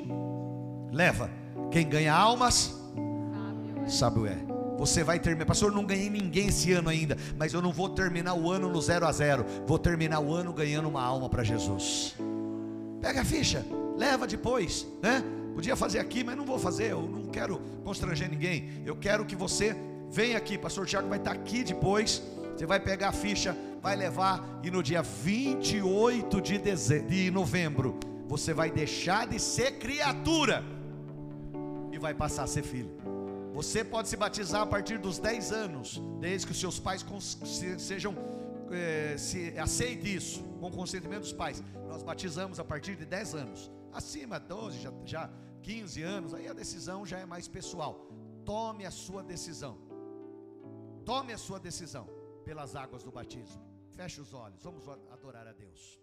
leva. 0.92 1.30
Quem 1.70 1.88
ganha 1.88 2.14
almas, 2.14 2.74
sabe 3.86 4.20
o 4.20 4.26
é. 4.26 4.36
Você 4.78 5.02
vai 5.02 5.18
terminar, 5.18 5.44
pastor, 5.44 5.70
eu 5.70 5.74
não 5.74 5.84
ganhei 5.84 6.08
ninguém 6.08 6.48
esse 6.48 6.72
ano 6.72 6.88
ainda, 6.88 7.16
mas 7.36 7.52
eu 7.52 7.60
não 7.60 7.72
vou 7.72 7.88
terminar 7.88 8.34
o 8.34 8.50
ano 8.50 8.68
no 8.68 8.80
zero 8.80 9.06
a 9.06 9.12
zero. 9.12 9.44
Vou 9.66 9.78
terminar 9.78 10.20
o 10.20 10.32
ano 10.32 10.52
ganhando 10.52 10.88
uma 10.88 11.02
alma 11.02 11.28
para 11.28 11.42
Jesus. 11.42 12.14
Pega 13.00 13.22
a 13.22 13.24
ficha, 13.24 13.66
leva 13.96 14.26
depois, 14.26 14.86
né? 15.02 15.22
Podia 15.52 15.74
fazer 15.74 15.98
aqui, 15.98 16.22
mas 16.22 16.36
não 16.36 16.46
vou 16.46 16.58
fazer. 16.58 16.92
Eu 16.92 17.02
não 17.02 17.24
quero 17.24 17.60
constranger 17.82 18.30
ninguém. 18.30 18.82
Eu 18.86 18.94
quero 18.94 19.24
que 19.24 19.34
você 19.34 19.76
venha 20.10 20.36
aqui, 20.36 20.56
pastor 20.56 20.86
Tiago 20.86 21.08
vai 21.08 21.18
estar 21.18 21.32
aqui 21.32 21.64
depois. 21.64 22.22
Você 22.58 22.66
vai 22.66 22.80
pegar 22.80 23.10
a 23.10 23.12
ficha, 23.12 23.56
vai 23.80 23.94
levar 23.94 24.44
e 24.64 24.68
no 24.68 24.82
dia 24.82 25.00
28 25.00 26.40
de, 26.40 26.58
dezembro, 26.58 27.08
de 27.08 27.30
novembro 27.30 28.00
você 28.26 28.52
vai 28.52 28.68
deixar 28.68 29.28
de 29.28 29.38
ser 29.38 29.78
criatura 29.78 30.64
e 31.92 31.98
vai 32.00 32.12
passar 32.12 32.42
a 32.42 32.46
ser 32.48 32.64
filho. 32.64 32.90
Você 33.54 33.84
pode 33.84 34.08
se 34.08 34.16
batizar 34.16 34.62
a 34.62 34.66
partir 34.66 34.98
dos 34.98 35.20
10 35.20 35.52
anos, 35.52 36.02
desde 36.18 36.48
que 36.48 36.52
os 36.52 36.58
seus 36.58 36.80
pais 36.80 37.06
sejam 37.78 38.16
é, 38.72 39.16
se 39.16 39.56
aceite 39.56 40.12
isso, 40.12 40.42
com 40.58 40.68
consentimento 40.68 41.20
dos 41.20 41.32
pais. 41.32 41.62
Nós 41.86 42.02
batizamos 42.02 42.58
a 42.58 42.64
partir 42.64 42.96
de 42.96 43.06
10 43.06 43.36
anos. 43.36 43.70
Acima 43.92 44.40
12, 44.40 44.80
já, 44.80 44.92
já 45.04 45.30
15 45.62 46.02
anos, 46.02 46.34
aí 46.34 46.48
a 46.48 46.52
decisão 46.52 47.06
já 47.06 47.20
é 47.20 47.24
mais 47.24 47.46
pessoal. 47.46 48.10
Tome 48.44 48.84
a 48.84 48.90
sua 48.90 49.22
decisão. 49.22 49.78
Tome 51.04 51.32
a 51.32 51.38
sua 51.38 51.60
decisão 51.60 52.17
pelas 52.48 52.74
águas 52.74 53.02
do 53.02 53.12
batismo. 53.12 53.62
Feche 53.90 54.22
os 54.22 54.32
olhos, 54.32 54.62
vamos 54.62 54.88
adorar 54.88 55.46
a 55.46 55.52
Deus. 55.52 56.00